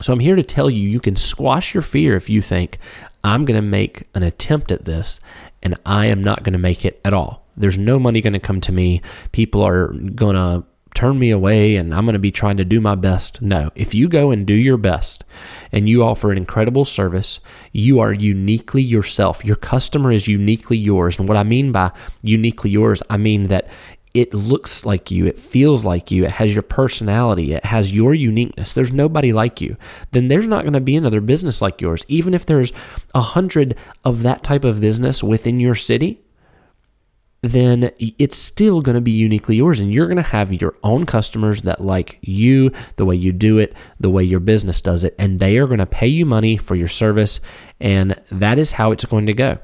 So 0.00 0.12
I'm 0.12 0.20
here 0.20 0.36
to 0.36 0.42
tell 0.42 0.70
you 0.70 0.88
you 0.88 1.00
can 1.00 1.16
squash 1.16 1.74
your 1.74 1.82
fear 1.82 2.14
if 2.14 2.28
you 2.28 2.42
think, 2.42 2.78
I'm 3.24 3.44
going 3.44 3.60
to 3.60 3.66
make 3.66 4.04
an 4.14 4.22
attempt 4.22 4.70
at 4.70 4.84
this 4.84 5.18
and 5.62 5.74
I 5.84 6.06
am 6.06 6.22
not 6.22 6.42
going 6.42 6.52
to 6.52 6.58
make 6.58 6.84
it 6.84 7.00
at 7.04 7.12
all. 7.12 7.46
There's 7.56 7.78
no 7.78 7.98
money 7.98 8.20
going 8.20 8.34
to 8.34 8.38
come 8.38 8.60
to 8.62 8.72
me. 8.72 9.02
People 9.32 9.62
are 9.62 9.88
going 9.92 10.36
to 10.36 10.64
turn 10.94 11.18
me 11.18 11.30
away 11.30 11.76
and 11.76 11.94
I'm 11.94 12.04
going 12.04 12.14
to 12.14 12.18
be 12.18 12.32
trying 12.32 12.56
to 12.56 12.64
do 12.64 12.80
my 12.80 12.94
best. 12.94 13.42
No, 13.42 13.70
if 13.74 13.94
you 13.94 14.08
go 14.08 14.30
and 14.30 14.46
do 14.46 14.54
your 14.54 14.76
best 14.76 15.24
and 15.70 15.88
you 15.88 16.02
offer 16.02 16.32
an 16.32 16.38
incredible 16.38 16.84
service, 16.84 17.40
you 17.72 18.00
are 18.00 18.12
uniquely 18.12 18.82
yourself. 18.82 19.44
Your 19.44 19.56
customer 19.56 20.10
is 20.10 20.26
uniquely 20.26 20.76
yours. 20.76 21.18
And 21.18 21.28
what 21.28 21.36
I 21.36 21.42
mean 21.42 21.72
by 21.72 21.92
uniquely 22.22 22.70
yours, 22.70 23.02
I 23.10 23.16
mean 23.16 23.44
that 23.44 23.68
it 24.18 24.34
looks 24.34 24.84
like 24.84 25.12
you, 25.12 25.26
it 25.26 25.38
feels 25.38 25.84
like 25.84 26.10
you, 26.10 26.24
it 26.24 26.32
has 26.32 26.52
your 26.52 26.64
personality, 26.64 27.52
it 27.52 27.64
has 27.64 27.94
your 27.94 28.12
uniqueness. 28.12 28.72
There's 28.72 28.92
nobody 28.92 29.32
like 29.32 29.60
you. 29.60 29.76
Then 30.10 30.26
there's 30.26 30.48
not 30.48 30.62
going 30.62 30.72
to 30.72 30.80
be 30.80 30.96
another 30.96 31.20
business 31.20 31.62
like 31.62 31.80
yours. 31.80 32.04
Even 32.08 32.34
if 32.34 32.44
there's 32.44 32.72
a 33.14 33.20
hundred 33.20 33.76
of 34.04 34.22
that 34.22 34.42
type 34.42 34.64
of 34.64 34.80
business 34.80 35.22
within 35.22 35.60
your 35.60 35.76
city, 35.76 36.20
then 37.42 37.92
it's 38.00 38.36
still 38.36 38.82
going 38.82 38.96
to 38.96 39.00
be 39.00 39.12
uniquely 39.12 39.54
yours. 39.54 39.78
And 39.78 39.94
you're 39.94 40.08
going 40.08 40.16
to 40.16 40.22
have 40.22 40.52
your 40.52 40.74
own 40.82 41.06
customers 41.06 41.62
that 41.62 41.80
like 41.80 42.18
you, 42.20 42.72
the 42.96 43.04
way 43.04 43.14
you 43.14 43.30
do 43.30 43.58
it, 43.58 43.72
the 44.00 44.10
way 44.10 44.24
your 44.24 44.40
business 44.40 44.80
does 44.80 45.04
it, 45.04 45.14
and 45.16 45.38
they 45.38 45.58
are 45.58 45.68
going 45.68 45.78
to 45.78 45.86
pay 45.86 46.08
you 46.08 46.26
money 46.26 46.56
for 46.56 46.74
your 46.74 46.88
service. 46.88 47.38
And 47.78 48.20
that 48.32 48.58
is 48.58 48.72
how 48.72 48.90
it's 48.90 49.04
going 49.04 49.26
to 49.26 49.32
go. 49.32 49.58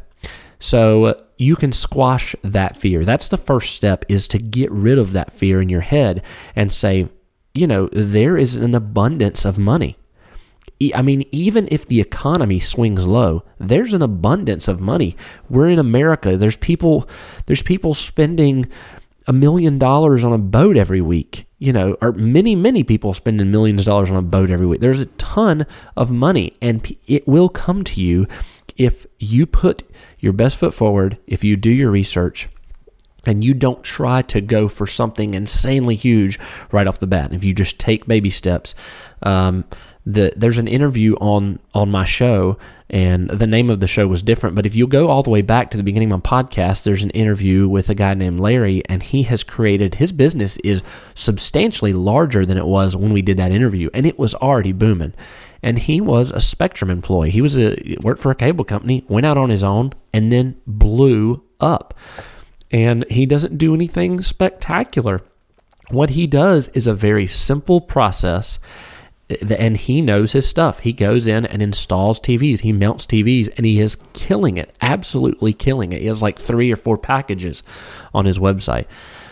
So 0.60 1.23
you 1.36 1.56
can 1.56 1.72
squash 1.72 2.34
that 2.42 2.76
fear. 2.76 3.04
That's 3.04 3.28
the 3.28 3.36
first 3.36 3.74
step 3.74 4.04
is 4.08 4.28
to 4.28 4.38
get 4.38 4.70
rid 4.70 4.98
of 4.98 5.12
that 5.12 5.32
fear 5.32 5.60
in 5.60 5.68
your 5.68 5.80
head 5.80 6.22
and 6.54 6.72
say, 6.72 7.08
you 7.54 7.66
know, 7.66 7.88
there 7.92 8.36
is 8.36 8.54
an 8.56 8.74
abundance 8.74 9.44
of 9.44 9.58
money. 9.58 9.96
I 10.94 11.02
mean, 11.02 11.24
even 11.30 11.68
if 11.70 11.86
the 11.86 12.00
economy 12.00 12.58
swings 12.58 13.06
low, 13.06 13.44
there's 13.58 13.94
an 13.94 14.02
abundance 14.02 14.66
of 14.68 14.80
money. 14.80 15.16
We're 15.48 15.68
in 15.68 15.78
America. 15.78 16.36
There's 16.36 16.56
people 16.56 17.08
there's 17.46 17.62
people 17.62 17.94
spending 17.94 18.66
a 19.26 19.32
million 19.32 19.78
dollars 19.78 20.24
on 20.24 20.32
a 20.32 20.38
boat 20.38 20.76
every 20.76 21.00
week, 21.00 21.46
you 21.58 21.72
know, 21.72 21.96
or 22.02 22.12
many, 22.12 22.54
many 22.54 22.82
people 22.82 23.14
spending 23.14 23.50
millions 23.50 23.80
of 23.80 23.86
dollars 23.86 24.10
on 24.10 24.16
a 24.16 24.22
boat 24.22 24.50
every 24.50 24.66
week. 24.66 24.80
There's 24.80 25.00
a 25.00 25.06
ton 25.06 25.66
of 25.96 26.10
money, 26.10 26.52
and 26.60 26.94
it 27.06 27.26
will 27.26 27.48
come 27.48 27.84
to 27.84 28.02
you 28.02 28.26
if 28.76 29.06
you 29.18 29.46
put 29.46 29.82
your 30.24 30.32
best 30.32 30.56
foot 30.56 30.74
forward, 30.74 31.18
if 31.26 31.44
you 31.44 31.56
do 31.56 31.70
your 31.70 31.90
research, 31.90 32.48
and 33.26 33.44
you 33.44 33.54
don't 33.54 33.84
try 33.84 34.22
to 34.22 34.40
go 34.40 34.68
for 34.68 34.86
something 34.86 35.34
insanely 35.34 35.94
huge 35.94 36.38
right 36.72 36.86
off 36.86 36.98
the 36.98 37.06
bat. 37.06 37.32
If 37.32 37.44
you 37.44 37.54
just 37.54 37.78
take 37.78 38.06
baby 38.06 38.30
steps, 38.30 38.74
um, 39.22 39.64
the, 40.06 40.32
there's 40.36 40.58
an 40.58 40.68
interview 40.68 41.14
on 41.14 41.60
on 41.72 41.90
my 41.90 42.04
show, 42.04 42.58
and 42.90 43.30
the 43.30 43.46
name 43.46 43.70
of 43.70 43.80
the 43.80 43.86
show 43.86 44.06
was 44.06 44.22
different. 44.22 44.54
But 44.54 44.66
if 44.66 44.74
you 44.74 44.86
go 44.86 45.08
all 45.08 45.22
the 45.22 45.30
way 45.30 45.40
back 45.40 45.70
to 45.70 45.76
the 45.76 45.82
beginning 45.82 46.12
of 46.12 46.22
my 46.22 46.42
podcast, 46.42 46.84
there's 46.84 47.02
an 47.02 47.10
interview 47.10 47.68
with 47.68 47.88
a 47.88 47.94
guy 47.94 48.12
named 48.12 48.38
Larry, 48.40 48.82
and 48.88 49.02
he 49.02 49.22
has 49.24 49.42
created 49.42 49.94
his 49.94 50.12
business 50.12 50.58
is 50.58 50.82
substantially 51.14 51.94
larger 51.94 52.44
than 52.44 52.58
it 52.58 52.66
was 52.66 52.94
when 52.94 53.12
we 53.12 53.22
did 53.22 53.38
that 53.38 53.52
interview, 53.52 53.88
and 53.94 54.04
it 54.06 54.18
was 54.18 54.34
already 54.34 54.72
booming. 54.72 55.14
And 55.64 55.78
he 55.78 55.98
was 55.98 56.30
a 56.30 56.42
Spectrum 56.42 56.90
employee. 56.90 57.30
He 57.30 57.40
was 57.40 57.56
a 57.56 57.96
worked 58.02 58.20
for 58.20 58.30
a 58.30 58.34
cable 58.34 58.66
company, 58.66 59.02
went 59.08 59.24
out 59.24 59.38
on 59.38 59.48
his 59.48 59.64
own, 59.64 59.94
and 60.12 60.30
then 60.30 60.60
blew 60.66 61.42
up. 61.58 61.94
And 62.70 63.10
he 63.10 63.24
doesn't 63.24 63.56
do 63.56 63.74
anything 63.74 64.20
spectacular. 64.20 65.22
What 65.90 66.10
he 66.10 66.26
does 66.26 66.68
is 66.68 66.86
a 66.86 66.92
very 66.92 67.26
simple 67.26 67.80
process 67.80 68.58
eh, 69.30 69.56
and 69.58 69.78
he 69.78 70.02
knows 70.02 70.32
his 70.32 70.46
stuff. 70.46 70.80
He 70.80 70.92
goes 70.92 71.26
in 71.26 71.46
and 71.46 71.62
installs 71.62 72.20
TVs. 72.20 72.60
He 72.60 72.72
mounts 72.72 73.06
TVs 73.06 73.48
and 73.56 73.64
he 73.64 73.80
is 73.80 73.96
killing 74.12 74.58
it, 74.58 74.76
absolutely 74.82 75.54
killing 75.54 75.92
it. 75.92 76.02
He 76.02 76.08
has 76.08 76.20
like 76.20 76.38
three 76.38 76.70
or 76.70 76.76
four 76.76 76.98
packages 76.98 77.62
on 78.12 78.26
his 78.26 78.38
website. 78.38 78.84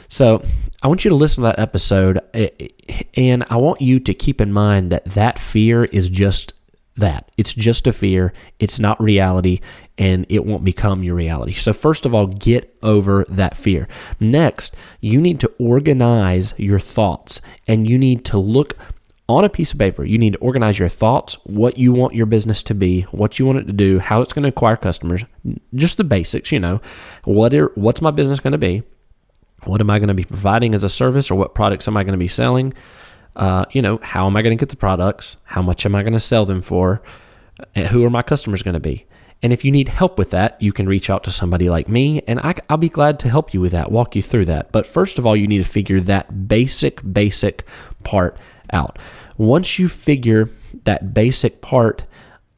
So 0.08 0.42
I 0.82 0.88
want 0.88 1.04
you 1.04 1.10
to 1.10 1.14
listen 1.14 1.42
to 1.42 1.48
that 1.48 1.60
episode 1.60 2.20
eh, 2.34 2.48
eh, 2.58 3.02
and 3.16 3.44
I 3.48 3.56
want 3.56 3.80
you 3.80 4.00
to 4.00 4.12
keep 4.12 4.40
in 4.40 4.52
mind 4.52 4.90
that 4.90 5.04
that 5.04 5.38
fear 5.38 5.84
is 5.84 6.08
just 6.08 6.54
that. 6.96 7.30
It's 7.36 7.54
just 7.54 7.86
a 7.86 7.92
fear. 7.92 8.32
It's 8.58 8.80
not 8.80 9.00
reality 9.00 9.60
and 9.96 10.26
it 10.28 10.44
won't 10.44 10.64
become 10.64 11.04
your 11.04 11.14
reality. 11.14 11.52
So, 11.52 11.72
first 11.72 12.04
of 12.04 12.14
all, 12.14 12.26
get 12.26 12.76
over 12.82 13.24
that 13.28 13.56
fear. 13.56 13.86
Next, 14.18 14.74
you 15.00 15.20
need 15.20 15.38
to 15.40 15.52
organize 15.58 16.52
your 16.56 16.80
thoughts 16.80 17.40
and 17.68 17.88
you 17.88 17.96
need 17.96 18.24
to 18.26 18.38
look 18.38 18.76
on 19.28 19.44
a 19.44 19.48
piece 19.48 19.72
of 19.72 19.78
paper, 19.78 20.04
you 20.04 20.18
need 20.18 20.32
to 20.32 20.38
organize 20.40 20.78
your 20.78 20.88
thoughts, 20.88 21.34
what 21.44 21.78
you 21.78 21.92
want 21.92 22.14
your 22.14 22.26
business 22.26 22.62
to 22.64 22.74
be, 22.74 23.02
what 23.12 23.38
you 23.38 23.46
want 23.46 23.58
it 23.58 23.66
to 23.66 23.72
do, 23.72 23.98
how 23.98 24.20
it's 24.20 24.32
going 24.32 24.42
to 24.42 24.48
acquire 24.48 24.76
customers, 24.76 25.24
just 25.74 25.96
the 25.96 26.04
basics, 26.04 26.50
you 26.50 26.58
know. 26.58 26.80
What 27.24 27.54
are, 27.54 27.70
what's 27.76 28.02
my 28.02 28.10
business 28.10 28.40
going 28.40 28.52
to 28.52 28.58
be? 28.58 28.82
What 29.64 29.80
am 29.80 29.90
I 29.90 29.98
going 29.98 30.08
to 30.08 30.14
be 30.14 30.24
providing 30.24 30.74
as 30.74 30.84
a 30.84 30.88
service 30.88 31.30
or 31.30 31.36
what 31.36 31.54
products 31.54 31.86
am 31.86 31.96
I 31.96 32.04
going 32.04 32.12
to 32.12 32.18
be 32.18 32.28
selling? 32.28 32.74
Uh, 33.36 33.64
you 33.70 33.80
know, 33.80 33.98
how 34.02 34.26
am 34.26 34.36
I 34.36 34.42
going 34.42 34.56
to 34.56 34.60
get 34.60 34.70
the 34.70 34.76
products? 34.76 35.36
How 35.44 35.62
much 35.62 35.86
am 35.86 35.94
I 35.94 36.02
going 36.02 36.12
to 36.12 36.20
sell 36.20 36.44
them 36.44 36.62
for? 36.62 37.02
And 37.74 37.86
who 37.86 38.04
are 38.04 38.10
my 38.10 38.22
customers 38.22 38.62
going 38.62 38.74
to 38.74 38.80
be? 38.80 39.06
And 39.42 39.52
if 39.52 39.64
you 39.64 39.72
need 39.72 39.88
help 39.88 40.18
with 40.18 40.30
that, 40.30 40.60
you 40.62 40.72
can 40.72 40.88
reach 40.88 41.10
out 41.10 41.24
to 41.24 41.32
somebody 41.32 41.68
like 41.68 41.88
me, 41.88 42.22
and 42.28 42.38
I, 42.40 42.54
will 42.70 42.76
be 42.76 42.88
glad 42.88 43.18
to 43.20 43.28
help 43.28 43.52
you 43.52 43.60
with 43.60 43.72
that, 43.72 43.90
walk 43.90 44.14
you 44.14 44.22
through 44.22 44.44
that. 44.44 44.70
But 44.70 44.86
first 44.86 45.18
of 45.18 45.26
all, 45.26 45.36
you 45.36 45.48
need 45.48 45.64
to 45.64 45.68
figure 45.68 46.00
that 46.00 46.46
basic, 46.46 47.00
basic 47.12 47.66
part 48.04 48.38
out. 48.72 49.00
Once 49.36 49.80
you 49.80 49.88
figure 49.88 50.48
that 50.84 51.12
basic 51.12 51.60
part, 51.60 52.04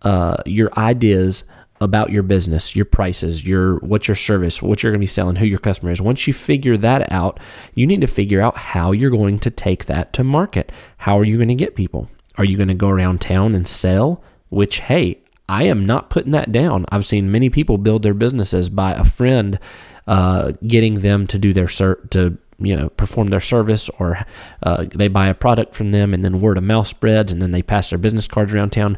uh, 0.03 0.37
your 0.45 0.71
ideas 0.79 1.45
about 1.85 2.11
your 2.11 2.23
business, 2.23 2.75
your 2.75 2.85
prices, 2.85 3.47
your 3.47 3.77
what's 3.77 4.09
your 4.09 4.16
service, 4.16 4.61
what 4.61 4.83
you're 4.83 4.90
going 4.90 5.01
to 5.01 5.05
be 5.05 5.07
selling, 5.07 5.37
who 5.37 5.47
your 5.47 5.59
customer 5.59 5.92
is. 5.92 6.01
Once 6.01 6.27
you 6.27 6.33
figure 6.33 6.77
that 6.77 7.11
out, 7.12 7.38
you 7.75 7.87
need 7.87 8.01
to 8.01 8.07
figure 8.07 8.40
out 8.40 8.57
how 8.57 8.90
you're 8.90 9.11
going 9.11 9.38
to 9.38 9.51
take 9.51 9.85
that 9.85 10.12
to 10.14 10.25
market. 10.25 10.73
How 10.99 11.18
are 11.18 11.25
you 11.25 11.37
going 11.37 11.49
to 11.49 11.55
get 11.55 11.77
people? 11.77 12.09
Are 12.37 12.44
you 12.44 12.57
going 12.57 12.68
to 12.68 12.75
go 12.75 12.88
around 12.88 13.20
town 13.20 13.55
and 13.55 13.68
sell? 13.68 14.23
Which 14.49 14.81
hey, 14.81 15.20
I 15.49 15.64
am 15.64 15.85
not 15.87 16.11
putting 16.11 16.33
that 16.33 16.53
down. 16.53 16.87
I've 16.88 17.07
seen 17.07 17.31
many 17.31 17.51
people 17.51 17.79
build 17.79 18.03
their 18.03 18.14
businesses 18.14 18.68
by 18.68 18.92
a 18.92 19.05
friend 19.05 19.59
uh, 20.07 20.53
getting 20.66 21.01
them 21.01 21.27
to 21.29 21.38
do 21.38 21.53
their 21.53 21.66
cert 21.66 22.11
to 22.11 22.38
you 22.59 22.77
know 22.77 22.88
perform 22.90 23.29
their 23.29 23.40
service 23.40 23.88
or 23.99 24.25
uh, 24.62 24.87
they 24.94 25.09
buy 25.09 25.29
a 25.29 25.35
product 25.35 25.75
from 25.75 25.90
them 25.90 26.14
and 26.14 26.23
then 26.23 26.40
word 26.40 26.57
of 26.57 26.62
mouth 26.62 26.87
spreads 26.87 27.33
and 27.33 27.42
then 27.42 27.51
they 27.51 27.62
pass 27.62 27.90
their 27.90 27.99
business 27.99 28.29
cards 28.29 28.55
around 28.55 28.70
town 28.70 28.97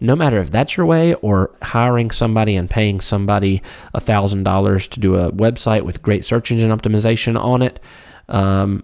no 0.00 0.14
matter 0.16 0.38
if 0.38 0.50
that's 0.50 0.76
your 0.76 0.86
way 0.86 1.14
or 1.14 1.54
hiring 1.62 2.10
somebody 2.10 2.56
and 2.56 2.70
paying 2.70 3.00
somebody 3.00 3.62
a 3.92 4.00
thousand 4.00 4.42
dollars 4.42 4.88
to 4.88 5.00
do 5.00 5.16
a 5.16 5.32
website 5.32 5.82
with 5.82 6.02
great 6.02 6.24
search 6.24 6.50
engine 6.50 6.70
optimization 6.70 7.38
on 7.38 7.62
it 7.62 7.80
um, 8.28 8.82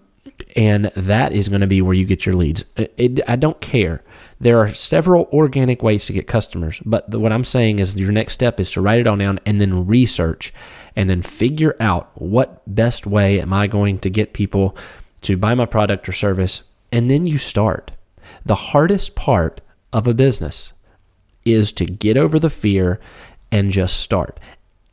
and 0.55 0.85
that 0.95 1.33
is 1.33 1.49
going 1.49 1.61
to 1.61 1.67
be 1.67 1.81
where 1.81 1.93
you 1.93 2.05
get 2.05 2.25
your 2.25 2.35
leads 2.35 2.63
it, 2.75 2.93
it, 2.97 3.19
i 3.27 3.35
don't 3.35 3.61
care 3.61 4.03
there 4.39 4.59
are 4.59 4.73
several 4.73 5.29
organic 5.31 5.83
ways 5.83 6.05
to 6.05 6.13
get 6.13 6.27
customers 6.27 6.79
but 6.85 7.09
the, 7.11 7.19
what 7.19 7.31
i'm 7.31 7.43
saying 7.43 7.79
is 7.79 7.95
your 7.95 8.11
next 8.11 8.33
step 8.33 8.59
is 8.59 8.71
to 8.71 8.81
write 8.81 8.99
it 8.99 9.07
all 9.07 9.17
down 9.17 9.39
and 9.45 9.61
then 9.61 9.85
research 9.85 10.53
and 10.95 11.09
then 11.09 11.21
figure 11.21 11.75
out 11.79 12.11
what 12.15 12.61
best 12.73 13.05
way 13.05 13.39
am 13.39 13.53
I 13.53 13.67
going 13.67 13.99
to 13.99 14.09
get 14.09 14.33
people 14.33 14.75
to 15.21 15.37
buy 15.37 15.55
my 15.55 15.65
product 15.65 16.07
or 16.09 16.11
service. 16.11 16.63
And 16.91 17.09
then 17.09 17.27
you 17.27 17.37
start. 17.37 17.91
The 18.45 18.55
hardest 18.55 19.15
part 19.15 19.61
of 19.93 20.07
a 20.07 20.13
business 20.13 20.73
is 21.45 21.71
to 21.73 21.85
get 21.85 22.17
over 22.17 22.39
the 22.39 22.49
fear 22.49 22.99
and 23.51 23.71
just 23.71 23.99
start. 23.99 24.39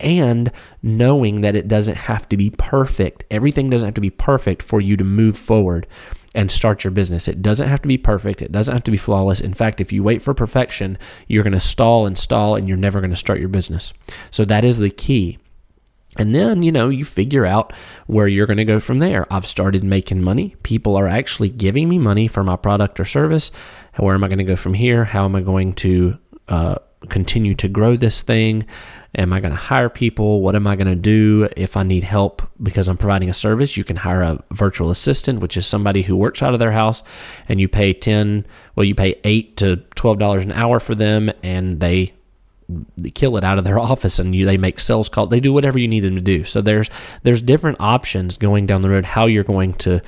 And 0.00 0.52
knowing 0.82 1.40
that 1.40 1.56
it 1.56 1.68
doesn't 1.68 1.96
have 1.96 2.28
to 2.28 2.36
be 2.36 2.50
perfect. 2.50 3.24
Everything 3.30 3.68
doesn't 3.68 3.86
have 3.86 3.94
to 3.94 4.00
be 4.00 4.10
perfect 4.10 4.62
for 4.62 4.80
you 4.80 4.96
to 4.96 5.04
move 5.04 5.36
forward 5.36 5.86
and 6.34 6.50
start 6.50 6.84
your 6.84 6.92
business. 6.92 7.26
It 7.26 7.42
doesn't 7.42 7.68
have 7.68 7.82
to 7.82 7.88
be 7.88 7.98
perfect. 7.98 8.40
It 8.40 8.52
doesn't 8.52 8.72
have 8.72 8.84
to 8.84 8.90
be 8.92 8.96
flawless. 8.96 9.40
In 9.40 9.54
fact, 9.54 9.80
if 9.80 9.92
you 9.92 10.04
wait 10.04 10.22
for 10.22 10.34
perfection, 10.34 10.98
you're 11.26 11.42
going 11.42 11.52
to 11.52 11.60
stall 11.60 12.06
and 12.06 12.16
stall 12.16 12.54
and 12.54 12.68
you're 12.68 12.76
never 12.76 13.00
going 13.00 13.10
to 13.10 13.16
start 13.16 13.40
your 13.40 13.48
business. 13.48 13.92
So 14.30 14.44
that 14.44 14.64
is 14.64 14.78
the 14.78 14.90
key 14.90 15.38
and 16.18 16.34
then, 16.34 16.62
you 16.62 16.72
know, 16.72 16.88
you 16.88 17.04
figure 17.04 17.46
out 17.46 17.72
where 18.06 18.26
you're 18.26 18.46
going 18.46 18.56
to 18.56 18.64
go 18.64 18.80
from 18.80 18.98
there. 18.98 19.32
I've 19.32 19.46
started 19.46 19.84
making 19.84 20.22
money. 20.22 20.56
People 20.62 20.96
are 20.96 21.06
actually 21.06 21.50
giving 21.50 21.88
me 21.88 21.98
money 21.98 22.26
for 22.26 22.42
my 22.42 22.56
product 22.56 22.98
or 22.98 23.04
service. 23.04 23.50
Where 23.98 24.14
am 24.14 24.24
I 24.24 24.28
going 24.28 24.38
to 24.38 24.44
go 24.44 24.56
from 24.56 24.74
here? 24.74 25.04
How 25.04 25.24
am 25.24 25.36
I 25.36 25.40
going 25.40 25.74
to 25.74 26.18
uh, 26.48 26.76
continue 27.08 27.54
to 27.54 27.68
grow 27.68 27.96
this 27.96 28.22
thing? 28.22 28.66
Am 29.16 29.32
I 29.32 29.40
going 29.40 29.52
to 29.52 29.56
hire 29.56 29.88
people? 29.88 30.42
What 30.42 30.54
am 30.54 30.66
I 30.66 30.76
going 30.76 30.88
to 30.88 30.96
do 30.96 31.48
if 31.56 31.76
I 31.76 31.82
need 31.82 32.04
help 32.04 32.42
because 32.62 32.88
I'm 32.88 32.96
providing 32.96 33.30
a 33.30 33.34
service? 33.34 33.76
You 33.76 33.84
can 33.84 33.96
hire 33.96 34.22
a 34.22 34.42
virtual 34.50 34.90
assistant, 34.90 35.40
which 35.40 35.56
is 35.56 35.66
somebody 35.66 36.02
who 36.02 36.16
works 36.16 36.42
out 36.42 36.52
of 36.52 36.58
their 36.58 36.72
house, 36.72 37.02
and 37.48 37.60
you 37.60 37.68
pay 37.68 37.92
10, 37.92 38.46
well, 38.74 38.84
you 38.84 38.94
pay 38.94 39.18
8 39.24 39.56
to 39.58 39.76
$12 39.96 40.42
an 40.42 40.52
hour 40.52 40.80
for 40.80 40.94
them, 40.94 41.30
and 41.42 41.80
they 41.80 42.12
kill 43.14 43.36
it 43.36 43.44
out 43.44 43.58
of 43.58 43.64
their 43.64 43.78
office 43.90 44.18
and 44.18 44.34
you, 44.34 44.44
they 44.44 44.58
make 44.58 44.78
sales 44.78 45.08
calls 45.08 45.30
they 45.30 45.40
do 45.40 45.54
whatever 45.54 45.78
you 45.78 45.88
need 45.88 46.00
them 46.00 46.14
to 46.14 46.20
do 46.20 46.44
so 46.44 46.60
there's 46.60 46.90
there's 47.22 47.40
different 47.40 47.80
options 47.80 48.36
going 48.36 48.66
down 48.66 48.82
the 48.82 48.90
road 48.90 49.06
how 49.06 49.24
you're 49.24 49.42
going 49.42 49.72
to 49.72 50.02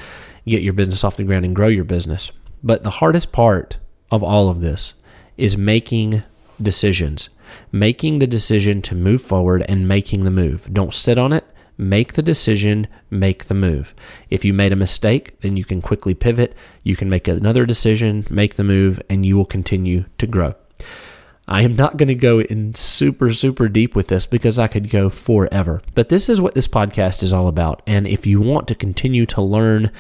get 0.46 0.61
your 0.61 0.74
business 0.74 1.03
off 1.03 1.16
the 1.16 1.24
ground 1.24 1.46
and 1.46 1.57
grow 1.57 1.68
your 1.68 1.85
business 1.85 2.33
but 2.62 2.83
the 2.83 2.90
hardest 2.90 3.33
part 3.33 3.79
of 4.11 4.22
all 4.22 4.50
of 4.50 4.61
this 4.61 4.92
is 5.38 5.57
making 5.57 6.22
decisions. 6.62 7.29
Making 7.73 8.18
the 8.18 8.27
decision 8.27 8.83
to 8.83 8.94
move 8.94 9.23
forward 9.23 9.64
and 9.68 9.88
making 9.88 10.25
the 10.25 10.31
move. 10.31 10.73
Don't 10.73 10.94
sit 10.94 11.18
on 11.18 11.33
it. 11.33 11.44
Make 11.77 12.12
the 12.12 12.23
decision 12.23 12.87
make 13.09 13.46
the 13.46 13.55
move. 13.55 13.94
If 14.29 14.44
you 14.44 14.53
made 14.53 14.73
a 14.73 14.77
mistake 14.77 15.40
then 15.40 15.57
you 15.57 15.64
can 15.64 15.81
quickly 15.81 16.14
pivot. 16.14 16.55
You 16.83 16.96
can 16.96 17.09
make 17.09 17.27
another 17.27 17.64
decision 17.64 18.27
make 18.29 18.57
the 18.57 18.64
move 18.64 19.01
and 19.09 19.25
you 19.25 19.37
will 19.37 19.46
continue 19.46 20.05
to 20.18 20.27
grow. 20.27 20.55
I 21.51 21.62
am 21.62 21.75
not 21.75 21.96
going 21.96 22.09
to 22.09 22.14
go 22.14 22.40
in 22.40 22.77
super, 22.77 23.33
super 23.33 23.68
deep 23.68 23.96
with 23.96 24.07
this 24.07 24.25
because 24.25 24.57
I 24.57 24.68
could 24.68 24.88
go 24.88 25.11
forever. 25.11 25.83
But 25.96 26.09
this 26.09 26.29
is 26.29 26.40
what 26.40 26.55
this 26.55 26.68
podcast 26.68 27.25
is 27.25 27.33
all 27.33 27.49
about. 27.49 27.83
And 27.88 28.07
if 28.07 28.25
you 28.25 28.40
want 28.40 28.68
to 28.68 28.77
continue 28.77 29.27
to 29.27 29.42
learn 29.42 29.90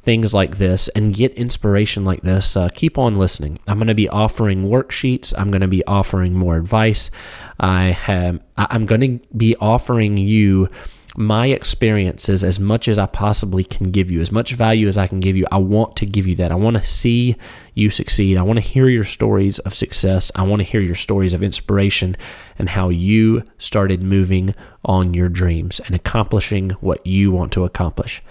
things 0.00 0.32
like 0.32 0.56
this 0.56 0.88
and 0.88 1.14
get 1.14 1.32
inspiration 1.34 2.04
like 2.04 2.22
this, 2.22 2.56
uh, 2.56 2.68
keep 2.74 2.98
on 2.98 3.16
listening. 3.16 3.58
I'm 3.66 3.78
going 3.78 3.88
to 3.88 3.94
be 3.94 4.08
offering 4.08 4.64
worksheets. 4.64 5.34
I'm 5.36 5.50
going 5.50 5.60
to 5.60 5.68
be 5.68 5.84
offering 5.86 6.34
more 6.34 6.56
advice. 6.56 7.10
I 7.58 7.90
have. 7.90 8.40
I'm 8.56 8.86
going 8.86 9.18
to 9.18 9.26
be 9.36 9.56
offering 9.56 10.16
you 10.16 10.68
my 11.16 11.48
experiences 11.48 12.44
as 12.44 12.60
much 12.60 12.86
as 12.86 12.98
I 12.98 13.06
possibly 13.06 13.64
can 13.64 13.90
give 13.90 14.10
you, 14.10 14.20
as 14.20 14.30
much 14.30 14.52
value 14.52 14.86
as 14.86 14.96
I 14.96 15.06
can 15.06 15.20
give 15.20 15.36
you. 15.36 15.44
I 15.50 15.58
want 15.58 15.96
to 15.96 16.06
give 16.06 16.26
you 16.26 16.36
that. 16.36 16.52
I 16.52 16.54
want 16.54 16.76
to 16.76 16.84
see 16.84 17.36
you 17.74 17.90
succeed. 17.90 18.36
I 18.36 18.42
want 18.42 18.58
to 18.58 18.64
hear 18.64 18.88
your 18.88 19.04
stories 19.04 19.58
of 19.60 19.74
success. 19.74 20.30
I 20.34 20.42
want 20.44 20.60
to 20.60 20.64
hear 20.64 20.80
your 20.80 20.94
stories 20.94 21.34
of 21.34 21.42
inspiration 21.42 22.16
and 22.58 22.68
how 22.68 22.90
you 22.90 23.42
started 23.58 24.02
moving 24.02 24.54
on 24.84 25.12
your 25.12 25.28
dreams 25.28 25.80
and 25.80 25.94
accomplishing 25.94 26.70
what 26.80 27.04
you 27.06 27.32
want 27.32 27.52
to 27.52 27.64
accomplish. 27.64 28.22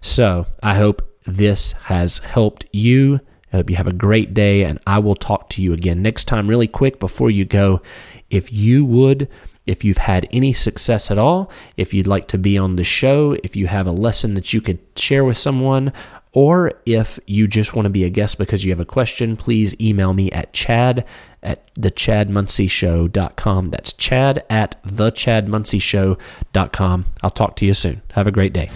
So 0.00 0.46
I 0.62 0.76
hope 0.76 1.09
this 1.26 1.72
has 1.84 2.18
helped 2.18 2.66
you. 2.72 3.20
I 3.52 3.56
hope 3.56 3.70
you 3.70 3.76
have 3.76 3.86
a 3.86 3.92
great 3.92 4.32
day, 4.32 4.62
and 4.62 4.78
I 4.86 4.98
will 5.00 5.16
talk 5.16 5.48
to 5.50 5.62
you 5.62 5.72
again 5.72 6.02
next 6.02 6.24
time, 6.24 6.48
really 6.48 6.68
quick 6.68 7.00
before 7.00 7.30
you 7.30 7.44
go. 7.44 7.82
If 8.30 8.52
you 8.52 8.84
would, 8.84 9.28
if 9.66 9.84
you've 9.84 9.98
had 9.98 10.28
any 10.32 10.52
success 10.52 11.10
at 11.10 11.18
all, 11.18 11.50
if 11.76 11.92
you'd 11.92 12.06
like 12.06 12.28
to 12.28 12.38
be 12.38 12.56
on 12.56 12.76
the 12.76 12.84
show, 12.84 13.36
if 13.42 13.56
you 13.56 13.66
have 13.66 13.86
a 13.86 13.92
lesson 13.92 14.34
that 14.34 14.52
you 14.52 14.60
could 14.60 14.78
share 14.96 15.24
with 15.24 15.36
someone, 15.36 15.92
or 16.32 16.72
if 16.86 17.18
you 17.26 17.48
just 17.48 17.74
want 17.74 17.86
to 17.86 17.90
be 17.90 18.04
a 18.04 18.10
guest 18.10 18.38
because 18.38 18.64
you 18.64 18.70
have 18.70 18.78
a 18.80 18.84
question, 18.84 19.36
please 19.36 19.74
email 19.80 20.14
me 20.14 20.30
at 20.30 20.52
chad 20.52 21.04
at 21.42 21.74
thechadmuncyshow.com. 21.74 23.70
That's 23.70 23.92
chad 23.94 24.44
at 24.48 24.80
thechadmuncyshow.com. 24.84 27.06
I'll 27.22 27.30
talk 27.30 27.56
to 27.56 27.66
you 27.66 27.74
soon. 27.74 28.02
Have 28.12 28.28
a 28.28 28.32
great 28.32 28.52
day. 28.52 28.70